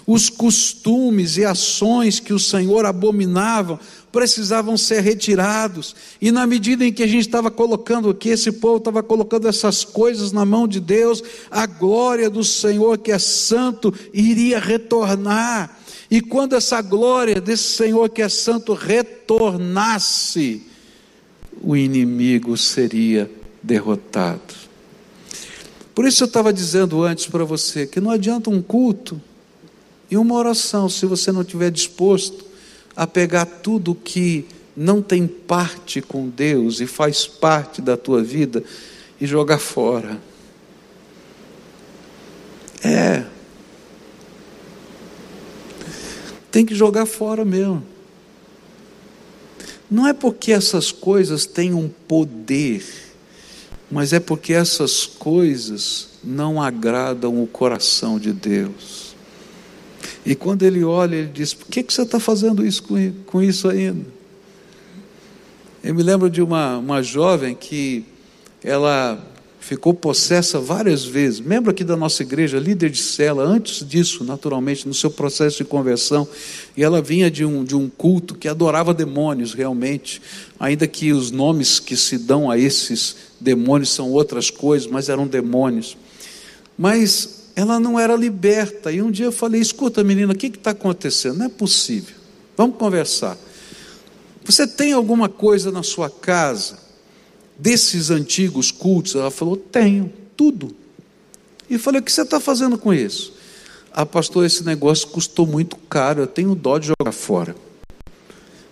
Os 0.06 0.30
costumes 0.30 1.38
e 1.38 1.44
ações 1.44 2.20
que 2.20 2.32
o 2.32 2.38
Senhor 2.38 2.86
abominava 2.86 3.80
precisavam 4.12 4.76
ser 4.76 5.00
retirados. 5.00 5.96
E 6.20 6.30
na 6.30 6.46
medida 6.46 6.84
em 6.84 6.92
que 6.92 7.02
a 7.02 7.08
gente 7.08 7.26
estava 7.26 7.50
colocando 7.50 8.08
aqui, 8.08 8.28
esse 8.28 8.52
povo 8.52 8.76
estava 8.76 9.02
colocando 9.02 9.48
essas 9.48 9.82
coisas 9.82 10.30
na 10.30 10.44
mão 10.44 10.68
de 10.68 10.78
Deus, 10.78 11.20
a 11.50 11.66
glória 11.66 12.30
do 12.30 12.44
Senhor, 12.44 12.96
que 12.98 13.10
é 13.10 13.18
santo, 13.18 13.92
iria 14.14 14.60
retornar. 14.60 15.77
E 16.10 16.20
quando 16.20 16.56
essa 16.56 16.80
glória 16.80 17.40
desse 17.40 17.74
Senhor 17.74 18.08
que 18.08 18.22
é 18.22 18.28
santo 18.28 18.72
retornasse, 18.72 20.62
o 21.60 21.76
inimigo 21.76 22.56
seria 22.56 23.30
derrotado. 23.62 24.54
Por 25.94 26.06
isso 26.06 26.22
eu 26.22 26.26
estava 26.26 26.52
dizendo 26.52 27.02
antes 27.02 27.26
para 27.26 27.44
você 27.44 27.86
que 27.86 28.00
não 28.00 28.10
adianta 28.10 28.48
um 28.48 28.62
culto 28.62 29.20
e 30.10 30.16
uma 30.16 30.34
oração 30.34 30.88
se 30.88 31.04
você 31.04 31.32
não 31.32 31.42
estiver 31.42 31.70
disposto 31.70 32.46
a 32.96 33.06
pegar 33.06 33.44
tudo 33.44 33.94
que 33.94 34.46
não 34.76 35.02
tem 35.02 35.26
parte 35.26 36.00
com 36.00 36.28
Deus 36.28 36.80
e 36.80 36.86
faz 36.86 37.26
parte 37.26 37.82
da 37.82 37.96
tua 37.96 38.22
vida 38.22 38.62
e 39.20 39.26
jogar 39.26 39.58
fora. 39.58 40.20
É, 42.82 43.24
tem 46.50 46.64
que 46.64 46.74
jogar 46.74 47.06
fora 47.06 47.44
mesmo. 47.44 47.82
Não 49.90 50.06
é 50.06 50.12
porque 50.12 50.52
essas 50.52 50.92
coisas 50.92 51.46
têm 51.46 51.72
um 51.72 51.88
poder, 51.88 52.84
mas 53.90 54.12
é 54.12 54.20
porque 54.20 54.52
essas 54.52 55.06
coisas 55.06 56.08
não 56.22 56.60
agradam 56.60 57.42
o 57.42 57.46
coração 57.46 58.18
de 58.18 58.32
Deus. 58.32 59.16
E 60.26 60.34
quando 60.34 60.62
ele 60.62 60.84
olha, 60.84 61.16
ele 61.16 61.30
diz: 61.32 61.54
Por 61.54 61.68
que, 61.68 61.82
que 61.82 61.92
você 61.92 62.02
está 62.02 62.20
fazendo 62.20 62.66
isso 62.66 62.82
com, 62.82 63.12
com 63.24 63.42
isso 63.42 63.68
ainda? 63.68 64.04
Eu 65.82 65.94
me 65.94 66.02
lembro 66.02 66.28
de 66.28 66.42
uma, 66.42 66.76
uma 66.76 67.02
jovem 67.02 67.54
que 67.54 68.04
ela 68.62 69.24
ficou 69.68 69.92
possessa 69.92 70.58
várias 70.58 71.04
vezes, 71.04 71.40
membro 71.40 71.70
aqui 71.70 71.84
da 71.84 71.94
nossa 71.94 72.22
igreja, 72.22 72.58
líder 72.58 72.88
de 72.88 73.02
cela, 73.02 73.44
antes 73.44 73.86
disso, 73.86 74.24
naturalmente, 74.24 74.88
no 74.88 74.94
seu 74.94 75.10
processo 75.10 75.58
de 75.58 75.64
conversão, 75.64 76.26
e 76.74 76.82
ela 76.82 77.02
vinha 77.02 77.30
de 77.30 77.44
um, 77.44 77.62
de 77.62 77.76
um 77.76 77.86
culto 77.86 78.34
que 78.34 78.48
adorava 78.48 78.94
demônios 78.94 79.52
realmente, 79.52 80.22
ainda 80.58 80.86
que 80.86 81.12
os 81.12 81.30
nomes 81.30 81.78
que 81.78 81.98
se 81.98 82.16
dão 82.16 82.50
a 82.50 82.56
esses 82.56 83.14
demônios 83.38 83.90
são 83.90 84.10
outras 84.10 84.48
coisas, 84.48 84.90
mas 84.90 85.10
eram 85.10 85.26
demônios. 85.26 85.98
Mas 86.78 87.50
ela 87.54 87.78
não 87.78 88.00
era 88.00 88.16
liberta, 88.16 88.90
e 88.90 89.02
um 89.02 89.10
dia 89.10 89.26
eu 89.26 89.32
falei: 89.32 89.60
escuta, 89.60 90.02
menina, 90.02 90.32
o 90.32 90.36
que 90.36 90.46
está 90.46 90.70
acontecendo? 90.70 91.36
Não 91.36 91.46
é 91.46 91.50
possível, 91.50 92.16
vamos 92.56 92.78
conversar. 92.78 93.36
Você 94.46 94.66
tem 94.66 94.94
alguma 94.94 95.28
coisa 95.28 95.70
na 95.70 95.82
sua 95.82 96.08
casa? 96.08 96.87
Desses 97.58 98.10
antigos 98.10 98.70
cultos? 98.70 99.14
Ela 99.14 99.30
falou: 99.30 99.56
Tenho, 99.56 100.12
tudo. 100.36 100.74
E 101.68 101.76
falei: 101.78 102.00
O 102.00 102.04
que 102.04 102.12
você 102.12 102.22
está 102.22 102.38
fazendo 102.38 102.78
com 102.78 102.94
isso? 102.94 103.32
Ah, 103.92 104.06
pastor, 104.06 104.46
esse 104.46 104.64
negócio 104.64 105.08
custou 105.08 105.46
muito 105.46 105.76
caro, 105.76 106.22
eu 106.22 106.26
tenho 106.26 106.54
dó 106.54 106.78
de 106.78 106.88
jogar 106.88 107.12
fora. 107.12 107.56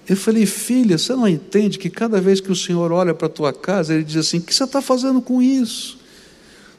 Eu 0.08 0.16
falei: 0.16 0.46
Filha, 0.46 0.96
você 0.96 1.14
não 1.14 1.26
entende 1.26 1.78
que 1.78 1.90
cada 1.90 2.20
vez 2.20 2.40
que 2.40 2.52
o 2.52 2.56
Senhor 2.56 2.92
olha 2.92 3.12
para 3.12 3.26
a 3.26 3.30
tua 3.30 3.52
casa, 3.52 3.94
ele 3.94 4.04
diz 4.04 4.16
assim: 4.16 4.38
O 4.38 4.42
que 4.42 4.54
você 4.54 4.64
está 4.64 4.80
fazendo 4.80 5.20
com 5.20 5.42
isso? 5.42 5.98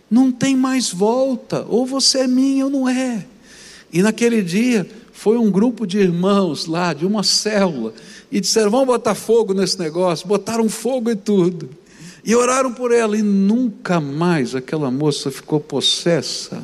Não 0.10 0.32
tem 0.32 0.55
mais 0.55 0.89
volta, 0.89 1.66
ou 1.68 1.86
você 1.86 2.20
é 2.20 2.28
minha 2.28 2.66
ou 2.66 2.72
não 2.72 2.88
é. 2.88 3.26
E 3.91 4.01
naquele 4.01 4.41
dia 4.41 4.89
foi 5.12 5.38
um 5.38 5.51
grupo 5.51 5.86
de 5.86 5.97
irmãos 5.97 6.66
lá, 6.68 6.93
de 6.93 7.05
uma 7.05 7.24
célula, 7.24 7.93
e 8.32 8.39
disseram: 8.39 8.72
vamos 8.72 8.88
botar 8.88 9.16
fogo 9.16 9.53
nesse 9.53 9.78
negócio. 9.80 10.28
Botaram 10.28 10.70
fogo 10.70 11.10
e 11.10 11.16
tudo. 11.16 11.70
E 12.24 12.36
oraram 12.36 12.74
por 12.74 12.91
ela, 12.91 13.18
e 13.18 13.22
nunca 13.22 13.99
mais 13.99 14.55
aquela 14.55 14.91
moça 14.91 15.32
ficou 15.32 15.59
possessa. 15.59 16.63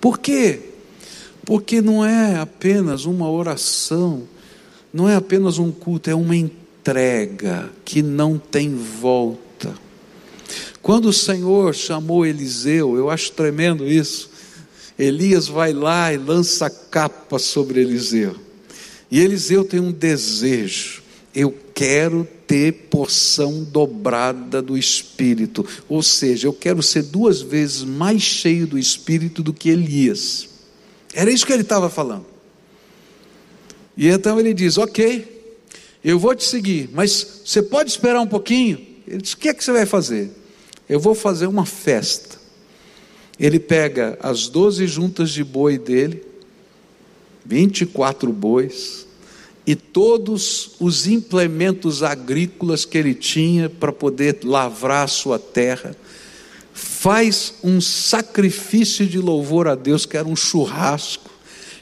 Por 0.00 0.18
quê? 0.18 0.60
Porque 1.44 1.80
não 1.80 2.04
é 2.04 2.36
apenas 2.36 3.04
uma 3.04 3.30
oração, 3.30 4.22
não 4.92 5.08
é 5.08 5.16
apenas 5.16 5.58
um 5.58 5.72
culto, 5.72 6.10
é 6.10 6.14
uma 6.14 6.36
entrega 6.36 7.70
que 7.84 8.02
não 8.02 8.38
tem 8.38 8.74
volta. 8.74 9.74
Quando 10.80 11.06
o 11.06 11.12
Senhor 11.12 11.74
chamou 11.74 12.24
Eliseu, 12.24 12.96
eu 12.96 13.10
acho 13.10 13.32
tremendo 13.32 13.86
isso. 13.86 14.30
Elias 14.98 15.46
vai 15.46 15.72
lá 15.72 16.12
e 16.12 16.16
lança 16.16 16.66
a 16.66 16.70
capa 16.70 17.38
sobre 17.38 17.80
Eliseu. 17.80 18.36
E 19.10 19.20
Eliseu 19.20 19.64
tem 19.64 19.80
um 19.80 19.92
desejo: 19.92 21.02
eu 21.34 21.54
quero 21.74 22.26
ter 22.48 22.72
porção 22.88 23.62
dobrada 23.62 24.62
do 24.62 24.76
Espírito, 24.76 25.66
ou 25.86 26.02
seja, 26.02 26.48
eu 26.48 26.52
quero 26.52 26.82
ser 26.82 27.02
duas 27.02 27.42
vezes 27.42 27.84
mais 27.84 28.22
cheio 28.22 28.66
do 28.66 28.78
Espírito 28.78 29.42
do 29.42 29.52
que 29.52 29.68
Elias. 29.68 30.48
Era 31.12 31.30
isso 31.30 31.46
que 31.46 31.52
ele 31.52 31.62
estava 31.62 31.90
falando. 31.90 32.24
E 33.94 34.08
então 34.08 34.40
ele 34.40 34.54
diz: 34.54 34.78
Ok, 34.78 35.56
eu 36.02 36.18
vou 36.18 36.34
te 36.34 36.44
seguir, 36.44 36.88
mas 36.92 37.42
você 37.44 37.62
pode 37.62 37.90
esperar 37.90 38.20
um 38.20 38.26
pouquinho? 38.26 38.80
Ele 39.06 39.20
diz: 39.20 39.34
O 39.34 39.36
que 39.36 39.50
é 39.50 39.54
que 39.54 39.62
você 39.62 39.72
vai 39.72 39.84
fazer? 39.84 40.30
Eu 40.88 40.98
vou 40.98 41.14
fazer 41.14 41.46
uma 41.46 41.66
festa. 41.66 42.38
Ele 43.38 43.60
pega 43.60 44.18
as 44.22 44.48
doze 44.48 44.86
juntas 44.86 45.30
de 45.30 45.44
boi 45.44 45.76
dele, 45.76 46.24
24 47.44 48.32
bois, 48.32 49.06
e 49.68 49.76
todos 49.76 50.70
os 50.80 51.06
implementos 51.06 52.02
agrícolas 52.02 52.86
que 52.86 52.96
ele 52.96 53.12
tinha 53.12 53.68
para 53.68 53.92
poder 53.92 54.38
lavrar 54.42 55.04
a 55.04 55.08
sua 55.08 55.38
terra, 55.38 55.94
faz 56.72 57.52
um 57.62 57.78
sacrifício 57.78 59.06
de 59.06 59.18
louvor 59.18 59.68
a 59.68 59.74
Deus, 59.74 60.06
que 60.06 60.16
era 60.16 60.26
um 60.26 60.34
churrasco, 60.34 61.30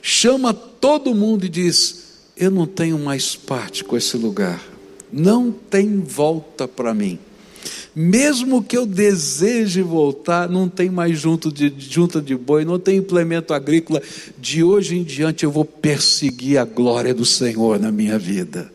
chama 0.03 0.53
todo 0.53 1.14
mundo 1.14 1.47
e 1.47 1.49
diz: 1.49 2.26
Eu 2.37 2.51
não 2.51 2.66
tenho 2.66 2.99
mais 2.99 3.37
parte 3.37 3.84
com 3.84 3.97
esse 3.97 4.16
lugar, 4.16 4.61
não 5.12 5.53
tem 5.53 6.01
volta 6.01 6.66
para 6.66 6.93
mim. 6.93 7.20
Mesmo 7.99 8.62
que 8.62 8.76
eu 8.76 8.84
deseje 8.84 9.80
voltar, 9.80 10.51
não 10.51 10.68
tem 10.68 10.90
mais 10.90 11.18
junto 11.18 11.51
de, 11.51 11.72
junta 11.78 12.20
de 12.20 12.36
boi, 12.36 12.62
não 12.62 12.78
tem 12.78 12.99
implemento 12.99 13.55
agrícola. 13.55 14.03
De 14.38 14.62
hoje 14.62 14.99
em 14.99 15.03
diante 15.03 15.44
eu 15.44 15.51
vou 15.51 15.64
perseguir 15.64 16.59
a 16.59 16.66
glória 16.66 17.14
do 17.14 17.24
Senhor 17.24 17.80
na 17.80 17.90
minha 17.90 18.18
vida. 18.18 18.70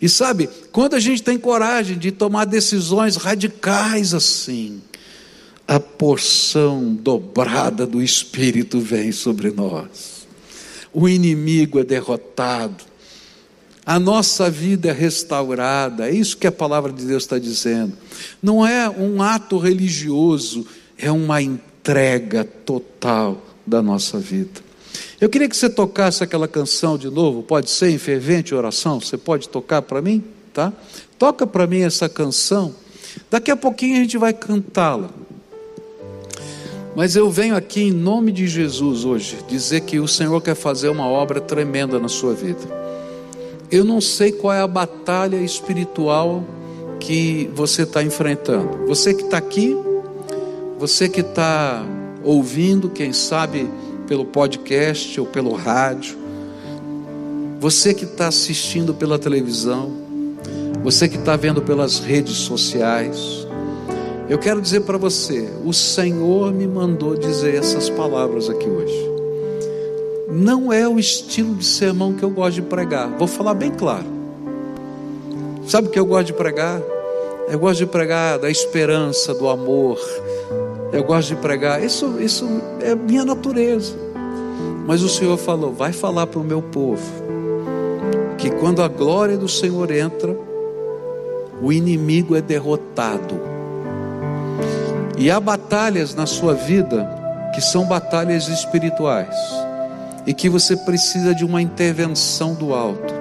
E 0.00 0.10
sabe, 0.10 0.46
quando 0.72 0.92
a 0.92 1.00
gente 1.00 1.22
tem 1.22 1.38
coragem 1.38 1.96
de 1.96 2.12
tomar 2.12 2.44
decisões 2.44 3.16
radicais 3.16 4.12
assim, 4.12 4.82
a 5.66 5.80
porção 5.80 6.92
dobrada 6.92 7.86
do 7.86 8.02
Espírito 8.02 8.78
vem 8.78 9.10
sobre 9.10 9.50
nós. 9.50 10.26
O 10.92 11.08
inimigo 11.08 11.80
é 11.80 11.84
derrotado 11.84 12.84
a 13.86 14.00
nossa 14.00 14.50
vida 14.50 14.88
é 14.88 14.92
restaurada, 14.92 16.08
é 16.08 16.12
isso 16.12 16.36
que 16.36 16.48
a 16.48 16.50
palavra 16.50 16.92
de 16.92 17.06
Deus 17.06 17.22
está 17.22 17.38
dizendo. 17.38 17.92
Não 18.42 18.66
é 18.66 18.90
um 18.90 19.22
ato 19.22 19.58
religioso, 19.58 20.66
é 20.98 21.08
uma 21.12 21.40
entrega 21.40 22.42
total 22.42 23.40
da 23.64 23.80
nossa 23.80 24.18
vida. 24.18 24.60
Eu 25.20 25.28
queria 25.28 25.48
que 25.48 25.56
você 25.56 25.70
tocasse 25.70 26.24
aquela 26.24 26.48
canção 26.48 26.98
de 26.98 27.08
novo, 27.08 27.44
pode 27.44 27.70
ser 27.70 27.90
em 27.90 27.98
fervente 27.98 28.52
oração? 28.52 29.00
Você 29.00 29.16
pode 29.16 29.48
tocar 29.48 29.82
para 29.82 30.02
mim? 30.02 30.24
Tá? 30.52 30.72
Toca 31.16 31.46
para 31.46 31.64
mim 31.64 31.82
essa 31.82 32.08
canção. 32.08 32.74
Daqui 33.30 33.52
a 33.52 33.56
pouquinho 33.56 33.98
a 33.98 34.00
gente 34.00 34.18
vai 34.18 34.32
cantá-la. 34.32 35.10
Mas 36.96 37.14
eu 37.14 37.30
venho 37.30 37.54
aqui 37.54 37.82
em 37.82 37.92
nome 37.92 38.32
de 38.32 38.48
Jesus 38.48 39.04
hoje 39.04 39.38
dizer 39.46 39.82
que 39.82 40.00
o 40.00 40.08
Senhor 40.08 40.40
quer 40.40 40.56
fazer 40.56 40.88
uma 40.88 41.06
obra 41.06 41.40
tremenda 41.40 42.00
na 42.00 42.08
sua 42.08 42.34
vida. 42.34 42.85
Eu 43.70 43.84
não 43.84 44.00
sei 44.00 44.30
qual 44.30 44.52
é 44.52 44.60
a 44.60 44.66
batalha 44.66 45.36
espiritual 45.36 46.44
que 47.00 47.50
você 47.54 47.82
está 47.82 48.02
enfrentando. 48.02 48.86
Você 48.86 49.12
que 49.12 49.24
está 49.24 49.38
aqui, 49.38 49.76
você 50.78 51.08
que 51.08 51.20
está 51.20 51.84
ouvindo, 52.22 52.88
quem 52.88 53.12
sabe 53.12 53.68
pelo 54.06 54.24
podcast 54.24 55.18
ou 55.20 55.26
pelo 55.26 55.52
rádio, 55.52 56.16
você 57.58 57.92
que 57.92 58.04
está 58.04 58.28
assistindo 58.28 58.94
pela 58.94 59.18
televisão, 59.18 59.92
você 60.84 61.08
que 61.08 61.16
está 61.16 61.34
vendo 61.34 61.60
pelas 61.60 61.98
redes 61.98 62.36
sociais, 62.36 63.46
eu 64.28 64.38
quero 64.38 64.60
dizer 64.60 64.82
para 64.82 64.96
você: 64.96 65.48
o 65.64 65.72
Senhor 65.72 66.52
me 66.52 66.68
mandou 66.68 67.16
dizer 67.16 67.56
essas 67.56 67.90
palavras 67.90 68.48
aqui 68.48 68.68
hoje 68.68 69.05
não 70.28 70.72
é 70.72 70.88
o 70.88 70.98
estilo 70.98 71.54
de 71.54 71.64
sermão 71.64 72.12
que 72.12 72.22
eu 72.22 72.30
gosto 72.30 72.56
de 72.56 72.62
pregar. 72.62 73.08
Vou 73.16 73.28
falar 73.28 73.54
bem 73.54 73.70
claro. 73.70 74.06
Sabe 75.66 75.88
o 75.88 75.90
que 75.90 75.98
eu 75.98 76.06
gosto 76.06 76.26
de 76.26 76.32
pregar? 76.32 76.80
Eu 77.48 77.58
gosto 77.58 77.78
de 77.78 77.86
pregar 77.86 78.38
da 78.38 78.50
esperança, 78.50 79.32
do 79.32 79.48
amor. 79.48 79.98
Eu 80.92 81.04
gosto 81.04 81.28
de 81.28 81.36
pregar. 81.36 81.82
Isso, 81.82 82.20
isso 82.20 82.48
é 82.80 82.94
minha 82.94 83.24
natureza. 83.24 83.94
Mas 84.86 85.02
o 85.02 85.08
Senhor 85.08 85.36
falou: 85.36 85.72
vai 85.72 85.92
falar 85.92 86.26
para 86.26 86.40
o 86.40 86.44
meu 86.44 86.60
povo 86.60 87.24
que 88.36 88.50
quando 88.50 88.82
a 88.82 88.88
glória 88.88 89.36
do 89.36 89.48
Senhor 89.48 89.90
entra, 89.90 90.36
o 91.62 91.72
inimigo 91.72 92.34
é 92.34 92.40
derrotado. 92.40 93.40
E 95.16 95.30
há 95.30 95.40
batalhas 95.40 96.14
na 96.14 96.26
sua 96.26 96.52
vida 96.52 97.08
que 97.54 97.60
são 97.60 97.86
batalhas 97.86 98.48
espirituais 98.48 99.65
e 100.26 100.34
que 100.34 100.48
você 100.48 100.76
precisa 100.76 101.34
de 101.34 101.44
uma 101.44 101.62
intervenção 101.62 102.54
do 102.54 102.74
alto. 102.74 103.14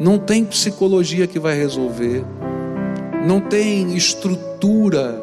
Não 0.00 0.18
tem 0.18 0.44
psicologia 0.44 1.26
que 1.26 1.38
vai 1.38 1.56
resolver, 1.56 2.24
não 3.26 3.40
tem 3.40 3.94
estrutura 3.96 5.22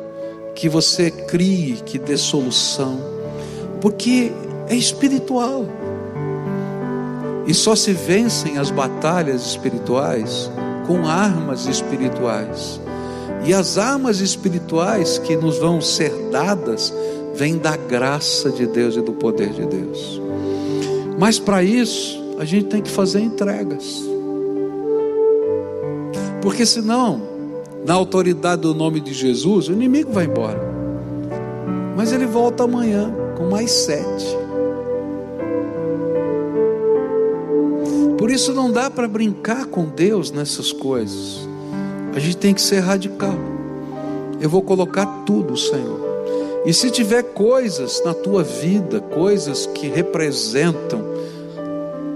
que 0.55 0.69
você 0.69 1.09
crie 1.09 1.77
que 1.85 1.97
dê 1.97 2.17
solução, 2.17 2.99
porque 3.81 4.31
é 4.69 4.75
espiritual. 4.75 5.65
E 7.45 7.53
só 7.53 7.75
se 7.75 7.91
vencem 7.91 8.57
as 8.57 8.71
batalhas 8.71 9.45
espirituais 9.45 10.49
com 10.87 11.07
armas 11.07 11.65
espirituais. 11.65 12.79
E 13.45 13.53
as 13.53 13.77
armas 13.77 14.21
espirituais 14.21 15.17
que 15.17 15.35
nos 15.35 15.57
vão 15.57 15.81
ser 15.81 16.11
dadas 16.31 16.93
vêm 17.35 17.57
da 17.57 17.75
graça 17.75 18.49
de 18.49 18.65
Deus 18.65 18.95
e 18.95 19.01
do 19.01 19.11
poder 19.11 19.49
de 19.49 19.65
Deus. 19.65 20.22
Mas 21.17 21.39
para 21.39 21.63
isso, 21.63 22.21
a 22.39 22.45
gente 22.45 22.65
tem 22.65 22.81
que 22.81 22.89
fazer 22.89 23.21
entregas. 23.21 24.03
Porque 26.41 26.65
senão, 26.65 27.21
na 27.85 27.93
autoridade 27.93 28.61
do 28.63 28.73
nome 28.73 28.99
de 28.99 29.13
Jesus, 29.13 29.69
o 29.69 29.71
inimigo 29.71 30.11
vai 30.11 30.25
embora. 30.25 30.61
Mas 31.95 32.11
ele 32.11 32.25
volta 32.25 32.63
amanhã 32.63 33.13
com 33.37 33.49
mais 33.49 33.71
sete. 33.71 34.37
Por 38.17 38.31
isso 38.31 38.53
não 38.53 38.71
dá 38.71 38.89
para 38.89 39.07
brincar 39.07 39.65
com 39.65 39.85
Deus 39.85 40.31
nessas 40.31 40.71
coisas. 40.71 41.47
A 42.15 42.19
gente 42.19 42.37
tem 42.37 42.53
que 42.53 42.61
ser 42.61 42.79
radical. 42.79 43.35
Eu 44.39 44.49
vou 44.49 44.61
colocar 44.61 45.05
tudo, 45.25 45.55
Senhor. 45.55 46.12
E 46.65 46.73
se 46.73 46.89
tiver 46.89 47.23
coisas 47.23 48.01
na 48.05 48.13
tua 48.13 48.41
vida, 48.41 49.01
coisas 49.01 49.65
que 49.65 49.87
representam 49.89 51.01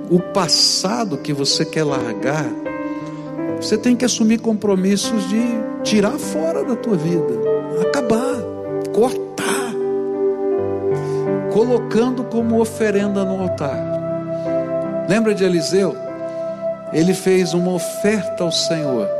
o 0.09 0.19
passado 0.19 1.17
que 1.17 1.33
você 1.33 1.65
quer 1.65 1.83
largar, 1.83 2.45
você 3.59 3.77
tem 3.77 3.95
que 3.95 4.05
assumir 4.05 4.39
compromissos 4.39 5.27
de 5.27 5.41
tirar 5.83 6.17
fora 6.17 6.63
da 6.63 6.77
tua 6.77 6.95
vida, 6.95 7.33
acabar, 7.81 8.35
cortar, 8.93 9.73
colocando 11.51 12.23
como 12.23 12.61
oferenda 12.61 13.25
no 13.25 13.41
altar. 13.41 15.05
Lembra 15.09 15.33
de 15.33 15.43
Eliseu? 15.43 15.93
Ele 16.93 17.13
fez 17.13 17.53
uma 17.53 17.73
oferta 17.73 18.45
ao 18.45 18.51
Senhor 18.51 19.16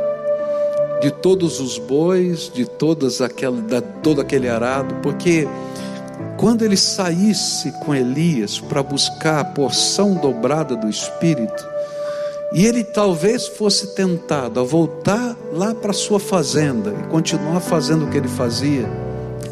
de 1.00 1.10
todos 1.10 1.60
os 1.60 1.78
bois, 1.78 2.50
de 2.52 2.64
todas 2.64 3.20
aquela, 3.20 3.60
da, 3.60 3.80
todo 3.80 4.20
aquele 4.20 4.48
arado, 4.48 4.94
porque 4.96 5.46
quando 6.36 6.62
ele 6.62 6.76
saísse 6.76 7.72
com 7.84 7.94
Elias 7.94 8.58
para 8.60 8.82
buscar 8.82 9.40
a 9.40 9.44
porção 9.44 10.14
dobrada 10.14 10.76
do 10.76 10.88
Espírito, 10.88 11.66
e 12.52 12.64
ele 12.64 12.82
talvez 12.82 13.46
fosse 13.46 13.94
tentado 13.94 14.58
a 14.58 14.62
voltar 14.62 15.36
lá 15.52 15.74
para 15.74 15.92
sua 15.92 16.18
fazenda 16.18 16.94
e 16.98 17.08
continuar 17.08 17.60
fazendo 17.60 18.06
o 18.06 18.10
que 18.10 18.16
ele 18.16 18.28
fazia, 18.28 18.88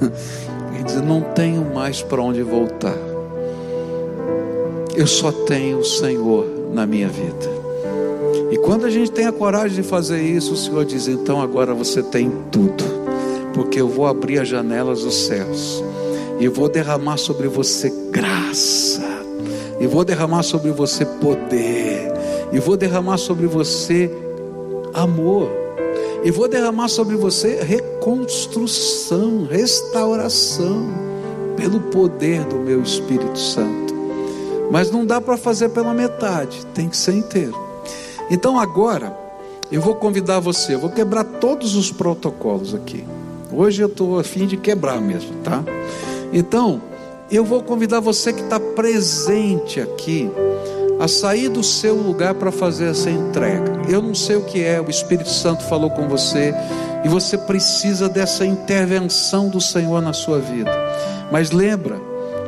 ele 0.75 0.85
diz: 0.85 1.01
Não 1.03 1.21
tenho 1.21 1.65
mais 1.75 2.03
para 2.03 2.23
onde 2.23 2.43
voltar. 2.43 2.97
eu 4.97 5.07
só 5.07 5.31
tenho 5.31 5.79
o 5.79 5.85
Senhor 5.85 6.47
na 6.73 6.87
minha 6.87 7.09
vida. 7.09 7.56
Quando 8.67 8.85
a 8.85 8.91
gente 8.91 9.13
tem 9.13 9.27
a 9.27 9.33
coragem 9.33 9.81
de 9.81 9.89
fazer 9.89 10.21
isso, 10.21 10.55
o 10.55 10.57
Senhor 10.57 10.85
diz: 10.85 11.07
então 11.07 11.41
agora 11.41 11.73
você 11.73 12.03
tem 12.03 12.33
tudo, 12.51 12.83
porque 13.55 13.81
eu 13.81 13.89
vou 13.89 14.09
abrir 14.09 14.41
as 14.41 14.49
janelas 14.49 15.03
dos 15.03 15.15
céus 15.15 15.85
e 16.41 16.49
vou 16.49 16.69
derramar 16.69 17.17
sobre 17.17 17.47
você 17.47 17.93
graça, 18.11 19.05
e 19.79 19.87
vou 19.87 20.05
derramar 20.05 20.43
sobre 20.43 20.73
você 20.73 21.07
poder, 21.07 22.13
e 22.53 22.59
vou 22.59 22.77
derramar 22.77 23.19
sobre 23.19 23.47
você 23.47 24.11
amor, 24.93 25.49
e 26.25 26.31
vou 26.33 26.49
derramar 26.49 26.89
sobre 26.89 27.15
você 27.15 27.63
reconstrução, 27.63 29.47
restauração, 29.49 30.89
pelo 31.57 31.79
poder 31.79 32.45
do 32.47 32.57
meu 32.57 32.83
Espírito 32.83 33.39
Santo. 33.39 33.95
Mas 34.73 34.91
não 34.91 35.07
dá 35.07 35.21
para 35.21 35.37
fazer 35.37 35.69
pela 35.69 35.95
metade, 35.95 36.67
tem 36.75 36.89
que 36.89 36.97
ser 36.97 37.15
inteiro. 37.15 37.66
Então 38.31 38.59
agora, 38.59 39.17
eu 39.71 39.81
vou 39.81 39.95
convidar 39.95 40.41
você, 40.41 40.75
eu 40.75 40.79
vou 40.79 40.91
quebrar 40.91 41.25
todos 41.25 41.75
os 41.75 41.91
protocolos 41.91 42.75
aqui. 42.75 43.05
Hoje 43.53 43.83
eu 43.83 43.89
estou 43.89 44.19
a 44.19 44.25
fim 44.25 44.47
de 44.47 44.57
quebrar 44.57 45.01
mesmo, 45.01 45.33
tá? 45.43 45.63
Então, 46.33 46.81
eu 47.31 47.45
vou 47.45 47.63
convidar 47.63 48.01
você 48.01 48.33
que 48.33 48.43
está 48.43 48.59
presente 48.59 49.81
aqui 49.81 50.31
a 50.99 51.09
sair 51.09 51.49
do 51.49 51.63
seu 51.63 51.95
lugar 51.95 52.35
para 52.35 52.51
fazer 52.51 52.91
essa 52.91 53.11
entrega. 53.11 53.83
Eu 53.89 54.01
não 54.01 54.15
sei 54.15 54.37
o 54.37 54.45
que 54.45 54.63
é, 54.63 54.81
o 54.81 54.91
Espírito 54.91 55.29
Santo 55.29 55.65
falou 55.65 55.91
com 55.91 56.09
você 56.09 56.55
e 57.05 57.09
você 57.09 57.37
precisa 57.37 58.09
dessa 58.09 58.45
intervenção 58.45 59.49
do 59.49 59.61
Senhor 59.61 60.01
na 60.01 60.13
sua 60.13 60.39
vida. 60.39 60.71
Mas 61.31 61.51
lembra, 61.51 62.01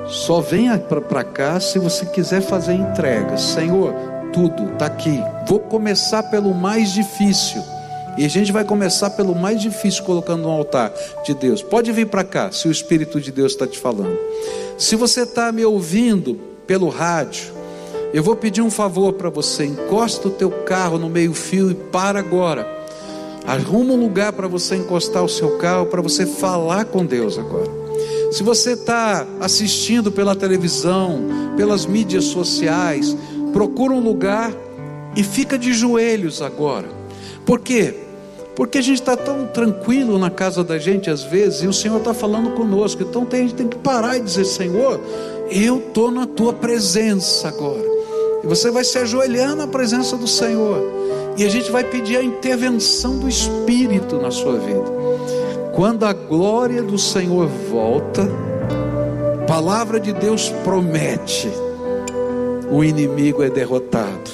só 0.06 0.40
venha 0.40 0.78
para 0.78 1.24
cá 1.24 1.60
se 1.60 1.78
você 1.78 2.06
quiser 2.06 2.40
fazer 2.40 2.74
entrega. 2.74 3.36
Senhor, 3.36 3.94
tudo 4.32 4.72
está 4.72 4.86
aqui. 4.86 5.22
Vou 5.46 5.60
começar 5.60 6.22
pelo 6.24 6.54
mais 6.54 6.92
difícil. 6.92 7.62
E 8.16 8.24
a 8.24 8.28
gente 8.28 8.50
vai 8.50 8.64
começar 8.64 9.10
pelo 9.10 9.34
mais 9.34 9.60
difícil, 9.60 10.02
colocando 10.02 10.42
no 10.42 10.50
altar 10.50 10.92
de 11.24 11.34
Deus. 11.34 11.62
Pode 11.62 11.92
vir 11.92 12.08
para 12.08 12.24
cá, 12.24 12.50
se 12.50 12.66
o 12.66 12.70
Espírito 12.70 13.20
de 13.20 13.30
Deus 13.30 13.52
está 13.52 13.66
te 13.66 13.78
falando. 13.78 14.18
Se 14.76 14.96
você 14.96 15.22
está 15.22 15.52
me 15.52 15.64
ouvindo 15.64 16.34
pelo 16.66 16.88
rádio, 16.88 17.52
eu 18.12 18.22
vou 18.22 18.34
pedir 18.34 18.60
um 18.60 18.70
favor 18.70 19.12
para 19.12 19.30
você: 19.30 19.66
encosta 19.66 20.26
o 20.26 20.32
teu 20.32 20.50
carro 20.50 20.98
no 20.98 21.08
meio-fio 21.08 21.70
e 21.70 21.74
para 21.74 22.18
agora. 22.18 22.66
Arruma 23.46 23.94
um 23.94 24.00
lugar 24.00 24.32
para 24.32 24.48
você 24.48 24.76
encostar 24.76 25.22
o 25.22 25.28
seu 25.28 25.56
carro, 25.58 25.86
para 25.86 26.02
você 26.02 26.26
falar 26.26 26.86
com 26.86 27.06
Deus 27.06 27.38
agora. 27.38 27.70
Se 28.30 28.42
você 28.42 28.72
está 28.72 29.26
assistindo 29.40 30.12
pela 30.12 30.36
televisão, 30.36 31.22
pelas 31.56 31.86
mídias 31.86 32.24
sociais, 32.24 33.16
procura 33.52 33.92
um 33.92 34.00
lugar 34.00 34.52
e 35.16 35.22
fica 35.22 35.58
de 35.58 35.72
joelhos 35.72 36.40
agora. 36.42 36.88
Por 37.44 37.60
quê? 37.60 37.94
Porque 38.54 38.78
a 38.78 38.82
gente 38.82 39.00
está 39.00 39.16
tão 39.16 39.46
tranquilo 39.46 40.18
na 40.18 40.30
casa 40.30 40.64
da 40.64 40.78
gente 40.78 41.08
às 41.08 41.22
vezes, 41.22 41.62
e 41.62 41.66
o 41.68 41.72
Senhor 41.72 41.98
está 41.98 42.12
falando 42.12 42.50
conosco. 42.50 43.02
Então 43.02 43.24
tem, 43.24 43.40
a 43.40 43.42
gente 43.44 43.54
tem 43.54 43.68
que 43.68 43.78
parar 43.78 44.16
e 44.16 44.20
dizer: 44.20 44.44
Senhor, 44.44 45.00
eu 45.50 45.78
estou 45.78 46.10
na 46.10 46.26
tua 46.26 46.52
presença 46.52 47.48
agora. 47.48 47.84
E 48.42 48.46
você 48.46 48.70
vai 48.70 48.84
se 48.84 48.98
ajoelhar 48.98 49.54
na 49.54 49.66
presença 49.66 50.16
do 50.16 50.26
Senhor. 50.26 50.82
E 51.36 51.44
a 51.44 51.48
gente 51.48 51.70
vai 51.70 51.84
pedir 51.84 52.16
a 52.16 52.22
intervenção 52.22 53.18
do 53.18 53.28
Espírito 53.28 54.16
na 54.16 54.32
sua 54.32 54.58
vida. 54.58 54.90
Quando 55.72 56.04
a 56.04 56.12
glória 56.12 56.82
do 56.82 56.98
Senhor 56.98 57.46
volta, 57.70 58.28
a 59.40 59.46
palavra 59.46 60.00
de 60.00 60.12
Deus 60.12 60.50
promete, 60.64 61.48
o 62.70 62.84
inimigo 62.84 63.42
é 63.42 63.50
derrotado. 63.50 64.30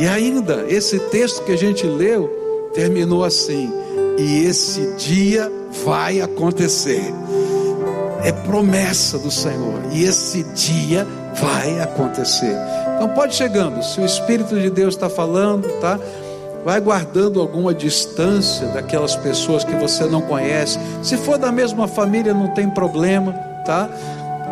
E 0.00 0.06
ainda, 0.06 0.64
esse 0.68 0.98
texto 0.98 1.42
que 1.44 1.52
a 1.52 1.56
gente 1.56 1.86
leu, 1.86 2.28
terminou 2.72 3.24
assim: 3.24 3.72
e 4.18 4.44
esse 4.44 4.94
dia 4.96 5.50
vai 5.84 6.20
acontecer. 6.20 7.02
É 8.24 8.32
promessa 8.32 9.18
do 9.18 9.30
Senhor, 9.30 9.80
e 9.92 10.04
esse 10.04 10.42
dia 10.54 11.06
vai 11.34 11.80
acontecer. 11.80 12.56
Então 12.96 13.08
pode 13.10 13.34
chegando, 13.34 13.82
se 13.82 14.00
o 14.00 14.04
Espírito 14.04 14.58
de 14.58 14.70
Deus 14.70 14.94
está 14.94 15.08
falando, 15.08 15.68
tá? 15.80 15.98
Vai 16.64 16.80
guardando 16.80 17.40
alguma 17.40 17.72
distância 17.72 18.66
daquelas 18.68 19.14
pessoas 19.14 19.62
que 19.62 19.74
você 19.76 20.04
não 20.04 20.20
conhece. 20.20 20.78
Se 21.02 21.16
for 21.16 21.38
da 21.38 21.52
mesma 21.52 21.86
família, 21.86 22.34
não 22.34 22.48
tem 22.48 22.68
problema, 22.68 23.32
tá? 23.64 23.88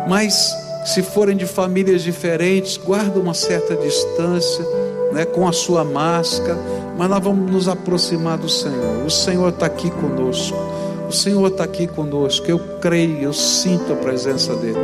Mas 0.07 0.55
se 0.87 1.03
forem 1.03 1.37
de 1.37 1.45
famílias 1.45 2.01
diferentes, 2.01 2.77
guarda 2.77 3.19
uma 3.19 3.33
certa 3.33 3.75
distância, 3.75 4.65
né, 5.11 5.25
com 5.25 5.47
a 5.47 5.51
sua 5.51 5.83
máscara 5.83 6.57
mas 6.97 7.09
nós 7.09 7.23
vamos 7.23 7.51
nos 7.51 7.67
aproximar 7.67 8.39
do 8.39 8.49
Senhor. 8.49 9.05
O 9.05 9.09
Senhor 9.09 9.49
está 9.49 9.67
aqui 9.67 9.91
conosco. 9.91 10.57
O 11.07 11.11
Senhor 11.11 11.47
está 11.47 11.63
aqui 11.63 11.85
conosco. 11.85 12.49
Eu 12.49 12.59
creio, 12.81 13.21
eu 13.21 13.33
sinto 13.33 13.93
a 13.93 13.95
presença 13.95 14.55
dEle. 14.55 14.75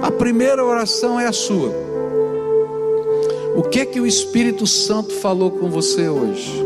A 0.00 0.12
primeira 0.12 0.64
oração 0.64 1.18
é 1.18 1.26
a 1.26 1.32
sua. 1.32 1.72
O 3.56 3.62
que 3.62 3.84
que 3.84 4.00
o 4.00 4.06
Espírito 4.06 4.64
Santo 4.64 5.12
falou 5.14 5.50
com 5.50 5.68
você 5.68 6.08
hoje? 6.08 6.64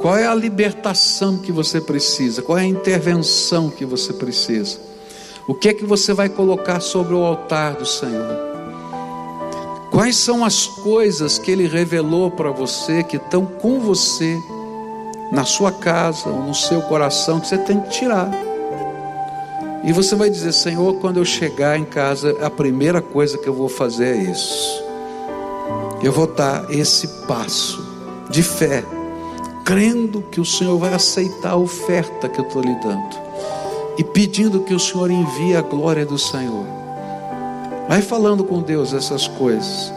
Qual 0.00 0.16
é 0.16 0.26
a 0.26 0.34
libertação 0.34 1.36
que 1.36 1.52
você 1.52 1.78
precisa? 1.78 2.40
Qual 2.40 2.56
é 2.56 2.62
a 2.62 2.66
intervenção 2.66 3.68
que 3.68 3.84
você 3.84 4.14
precisa? 4.14 4.78
O 5.46 5.54
que 5.54 5.68
é 5.68 5.74
que 5.74 5.84
você 5.84 6.12
vai 6.12 6.28
colocar 6.28 6.80
sobre 6.80 7.14
o 7.14 7.24
altar 7.24 7.74
do 7.74 7.86
Senhor? 7.86 8.50
Quais 9.90 10.16
são 10.16 10.44
as 10.44 10.66
coisas 10.66 11.38
que 11.38 11.50
Ele 11.50 11.66
revelou 11.66 12.30
para 12.30 12.50
você 12.50 13.02
que 13.02 13.16
estão 13.16 13.44
com 13.44 13.80
você 13.80 14.38
na 15.32 15.44
sua 15.44 15.72
casa 15.72 16.28
ou 16.28 16.44
no 16.44 16.54
seu 16.54 16.82
coração 16.82 17.40
que 17.40 17.48
você 17.48 17.58
tem 17.58 17.80
que 17.80 17.90
tirar? 17.90 18.30
E 19.82 19.92
você 19.92 20.14
vai 20.14 20.30
dizer: 20.30 20.52
Senhor, 20.52 20.94
quando 20.96 21.16
eu 21.16 21.24
chegar 21.24 21.78
em 21.78 21.84
casa, 21.84 22.36
a 22.42 22.50
primeira 22.50 23.00
coisa 23.00 23.38
que 23.38 23.48
eu 23.48 23.54
vou 23.54 23.68
fazer 23.68 24.16
é 24.16 24.30
isso. 24.30 24.84
Eu 26.02 26.12
vou 26.12 26.26
dar 26.26 26.70
esse 26.70 27.08
passo 27.26 27.84
de 28.30 28.42
fé, 28.42 28.84
crendo 29.64 30.22
que 30.22 30.40
o 30.40 30.44
Senhor 30.44 30.78
vai 30.78 30.94
aceitar 30.94 31.50
a 31.50 31.56
oferta 31.56 32.28
que 32.28 32.40
eu 32.40 32.44
estou 32.44 32.62
lhe 32.62 32.74
dando 32.76 33.29
e 34.00 34.04
pedindo 34.04 34.60
que 34.60 34.72
o 34.72 34.80
Senhor 34.80 35.10
envie 35.10 35.54
a 35.54 35.60
glória 35.60 36.06
do 36.06 36.16
Senhor. 36.16 36.64
Vai 37.86 38.00
falando 38.00 38.42
com 38.42 38.62
Deus 38.62 38.94
essas 38.94 39.28
coisas. 39.28 39.92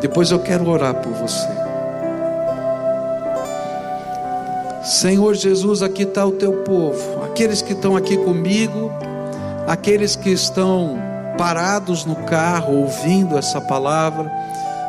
Depois 0.00 0.30
eu 0.30 0.38
quero 0.38 0.66
orar 0.66 0.94
por 0.94 1.12
você. 1.12 1.46
Senhor 4.82 5.34
Jesus, 5.34 5.82
aqui 5.82 6.04
está 6.04 6.24
o 6.24 6.32
teu 6.32 6.62
povo, 6.62 7.22
aqueles 7.22 7.60
que 7.60 7.74
estão 7.74 7.94
aqui 7.98 8.16
comigo, 8.16 8.90
aqueles 9.66 10.16
que 10.16 10.30
estão 10.30 10.96
parados 11.36 12.06
no 12.06 12.16
carro 12.16 12.76
ouvindo 12.76 13.36
essa 13.36 13.60
palavra, 13.60 14.32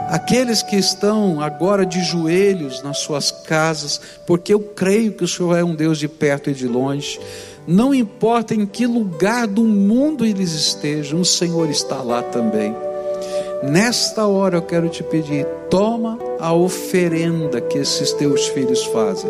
aqueles 0.10 0.62
que 0.62 0.76
estão 0.76 1.42
agora 1.42 1.86
de 1.86 2.04
joelhos 2.04 2.82
nas 2.84 3.00
suas 3.00 3.32
casas, 3.32 4.02
porque 4.26 4.54
eu 4.54 4.60
creio 4.60 5.14
que 5.14 5.24
o 5.24 5.28
Senhor 5.28 5.58
é 5.58 5.64
um 5.64 5.76
Deus 5.76 5.98
de 5.98 6.08
perto 6.08 6.50
e 6.50 6.54
de 6.54 6.68
longe 6.68 7.20
não 7.70 7.94
importa 7.94 8.56
em 8.56 8.66
que 8.66 8.88
lugar 8.88 9.46
do 9.46 9.64
mundo 9.64 10.26
eles 10.26 10.54
estejam, 10.54 11.22
o 11.22 11.26
Senhor 11.26 11.70
está 11.70 12.02
lá 12.02 12.24
também. 12.24 12.76
Nesta 13.62 14.26
hora 14.26 14.58
eu 14.58 14.62
quero 14.64 14.90
te 14.90 15.04
pedir, 15.04 15.46
toma 15.70 16.18
a 16.40 16.52
oferenda 16.52 17.62
que 17.62 17.78
esses 17.78 18.12
teus 18.14 18.48
filhos 18.48 18.84
fazem. 18.86 19.30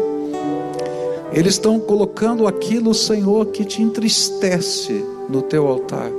Eles 1.34 1.56
estão 1.56 1.82
colocando 1.82 2.48
aquilo, 2.48 2.94
Senhor, 2.94 3.48
que 3.48 3.66
te 3.66 3.82
entristece 3.82 5.04
no 5.28 5.42
teu 5.42 5.68
altar 5.68 6.10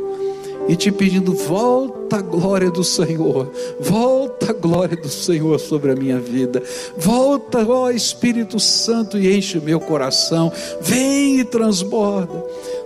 e 0.70 0.76
te 0.76 0.92
pedindo: 0.92 1.34
volta 1.34 2.18
a 2.18 2.22
glória 2.22 2.70
do 2.70 2.84
Senhor, 2.84 3.50
volta 3.80 4.50
a 4.50 4.54
glória 4.54 4.96
do 4.96 5.08
Senhor 5.08 5.58
sobre 5.58 5.90
a 5.90 5.96
minha 5.96 6.20
vida, 6.20 6.62
volta, 6.96 7.66
ó 7.66 7.90
Espírito 7.90 8.60
Santo, 8.60 9.18
e 9.18 9.36
enche 9.36 9.58
o 9.58 9.62
meu 9.62 9.80
coração, 9.80 10.52
vem 10.80 11.40
e 11.40 11.44
transborda. 11.44 12.40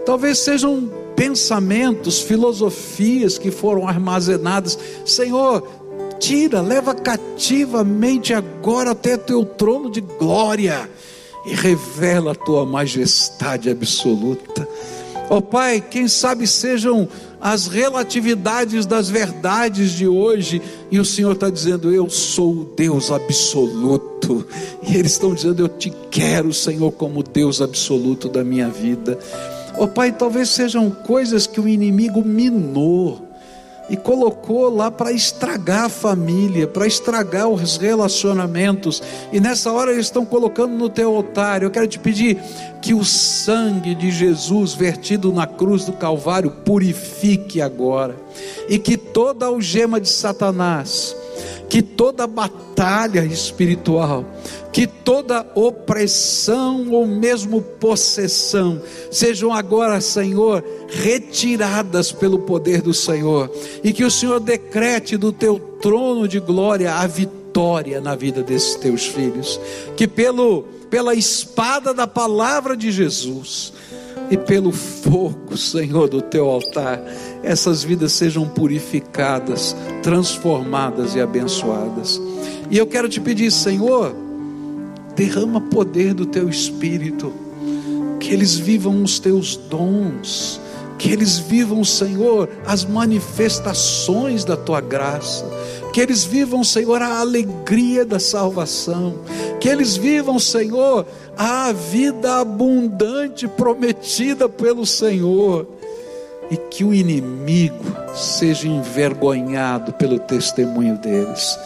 Talvez 0.06 0.38
sejam 0.38 0.90
pensamentos, 1.14 2.22
filosofias 2.22 3.36
que 3.36 3.50
foram 3.50 3.86
armazenadas, 3.86 4.78
Senhor, 5.04 5.68
tira, 6.18 6.62
leva 6.62 6.94
cativamente 6.94 8.32
agora 8.32 8.92
até 8.92 9.18
teu 9.18 9.44
trono 9.44 9.90
de 9.90 10.00
glória 10.00 10.88
e 11.44 11.54
revela 11.54 12.32
a 12.32 12.34
tua 12.34 12.64
majestade 12.64 13.68
absoluta. 13.68 14.66
Ó 15.30 15.38
oh, 15.38 15.42
Pai, 15.42 15.80
quem 15.80 16.06
sabe 16.06 16.46
sejam 16.46 17.08
as 17.44 17.66
relatividades 17.66 18.86
das 18.86 19.10
verdades 19.10 19.90
de 19.90 20.08
hoje, 20.08 20.62
e 20.90 20.98
o 20.98 21.04
Senhor 21.04 21.32
está 21.32 21.50
dizendo: 21.50 21.92
Eu 21.92 22.08
sou 22.08 22.52
o 22.52 22.64
Deus 22.74 23.10
absoluto, 23.10 24.46
e 24.82 24.96
eles 24.96 25.12
estão 25.12 25.34
dizendo: 25.34 25.62
Eu 25.62 25.68
te 25.68 25.92
quero, 26.10 26.54
Senhor, 26.54 26.90
como 26.92 27.22
Deus 27.22 27.60
absoluto 27.60 28.30
da 28.30 28.42
minha 28.42 28.70
vida. 28.70 29.18
Oh, 29.76 29.86
Pai, 29.86 30.10
talvez 30.10 30.48
sejam 30.48 30.90
coisas 30.90 31.46
que 31.46 31.60
o 31.60 31.68
inimigo 31.68 32.24
minou, 32.24 33.28
e 33.88 33.96
colocou 33.96 34.74
lá 34.74 34.90
para 34.90 35.12
estragar 35.12 35.84
a 35.84 35.88
família, 35.88 36.66
para 36.66 36.86
estragar 36.86 37.48
os 37.48 37.76
relacionamentos. 37.76 39.02
E 39.32 39.40
nessa 39.40 39.72
hora 39.72 39.92
eles 39.92 40.06
estão 40.06 40.24
colocando 40.24 40.74
no 40.74 40.88
teu 40.88 41.14
altar. 41.14 41.62
Eu 41.62 41.70
quero 41.70 41.86
te 41.86 41.98
pedir 41.98 42.38
que 42.80 42.94
o 42.94 43.04
sangue 43.04 43.94
de 43.94 44.10
Jesus 44.10 44.74
vertido 44.74 45.32
na 45.32 45.46
cruz 45.46 45.84
do 45.84 45.92
Calvário 45.92 46.50
purifique 46.50 47.60
agora, 47.60 48.16
e 48.68 48.78
que 48.78 48.96
toda 48.96 49.46
algema 49.46 50.00
de 50.00 50.08
Satanás, 50.08 51.16
que 51.68 51.82
toda 51.82 52.26
batalha 52.26 53.24
espiritual, 53.24 54.24
que 54.72 54.86
toda 54.86 55.46
opressão 55.54 56.90
ou 56.90 57.06
mesmo 57.06 57.60
possessão 57.60 58.80
sejam 59.10 59.52
agora, 59.52 60.00
Senhor, 60.00 60.64
retiradas 60.88 62.12
pelo 62.12 62.40
poder 62.40 62.82
do 62.82 62.94
Senhor, 62.94 63.50
e 63.82 63.92
que 63.92 64.04
o 64.04 64.10
Senhor 64.10 64.40
decrete 64.40 65.16
do 65.16 65.32
teu 65.32 65.58
trono 65.80 66.28
de 66.28 66.40
glória 66.40 66.94
a 66.94 67.06
vitória 67.06 68.00
na 68.00 68.14
vida 68.14 68.42
desses 68.42 68.74
teus 68.76 69.06
filhos, 69.06 69.60
que 69.96 70.06
pelo 70.06 70.64
pela 70.94 71.12
espada 71.12 71.92
da 71.92 72.06
palavra 72.06 72.76
de 72.76 72.92
Jesus 72.92 73.72
e 74.30 74.36
pelo 74.36 74.72
fogo, 74.72 75.56
Senhor, 75.56 76.08
do 76.08 76.20
teu 76.20 76.48
altar, 76.48 77.00
essas 77.42 77.84
vidas 77.84 78.12
sejam 78.12 78.48
purificadas, 78.48 79.76
transformadas 80.02 81.14
e 81.14 81.20
abençoadas. 81.20 82.20
E 82.70 82.78
eu 82.78 82.86
quero 82.86 83.08
te 83.08 83.20
pedir, 83.20 83.50
Senhor, 83.50 84.14
derrama 85.14 85.60
poder 85.60 86.14
do 86.14 86.26
teu 86.26 86.48
espírito, 86.48 87.32
que 88.18 88.32
eles 88.32 88.56
vivam 88.56 89.02
os 89.02 89.18
teus 89.18 89.56
dons, 89.56 90.60
que 90.98 91.10
eles 91.10 91.38
vivam, 91.38 91.84
Senhor, 91.84 92.48
as 92.66 92.84
manifestações 92.84 94.44
da 94.44 94.56
tua 94.56 94.80
graça, 94.80 95.44
que 95.94 96.00
eles 96.00 96.24
vivam, 96.24 96.62
Senhor, 96.62 97.00
a 97.00 97.20
alegria 97.20 98.04
da 98.04 98.18
salvação, 98.18 99.14
que 99.60 99.68
eles 99.68 99.96
vivam, 99.96 100.38
Senhor, 100.38 101.06
a 101.38 101.72
vida 101.72 102.40
abundante 102.40 103.48
prometida 103.48 104.48
pelo 104.48 104.84
Senhor, 104.84 105.66
e 106.50 106.56
que 106.56 106.84
o 106.84 106.92
inimigo 106.92 107.84
seja 108.14 108.68
envergonhado 108.68 109.94
pelo 109.94 110.18
testemunho 110.18 110.98
deles. 110.98 111.56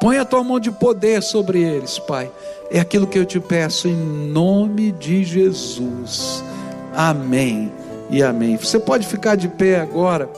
Põe 0.00 0.18
a 0.18 0.24
tua 0.26 0.44
mão 0.44 0.60
de 0.60 0.70
poder 0.70 1.22
sobre 1.22 1.62
eles, 1.62 1.98
Pai 1.98 2.30
é 2.70 2.80
aquilo 2.80 3.06
que 3.06 3.18
eu 3.18 3.24
te 3.24 3.38
peço 3.38 3.88
em 3.88 3.94
nome 3.94 4.92
de 4.92 5.24
Jesus. 5.24 6.42
Amém 6.94 7.72
e 8.10 8.22
amém. 8.22 8.56
Você 8.56 8.78
pode 8.78 9.06
ficar 9.06 9.36
de 9.36 9.48
pé 9.48 9.80
agora. 9.80 10.28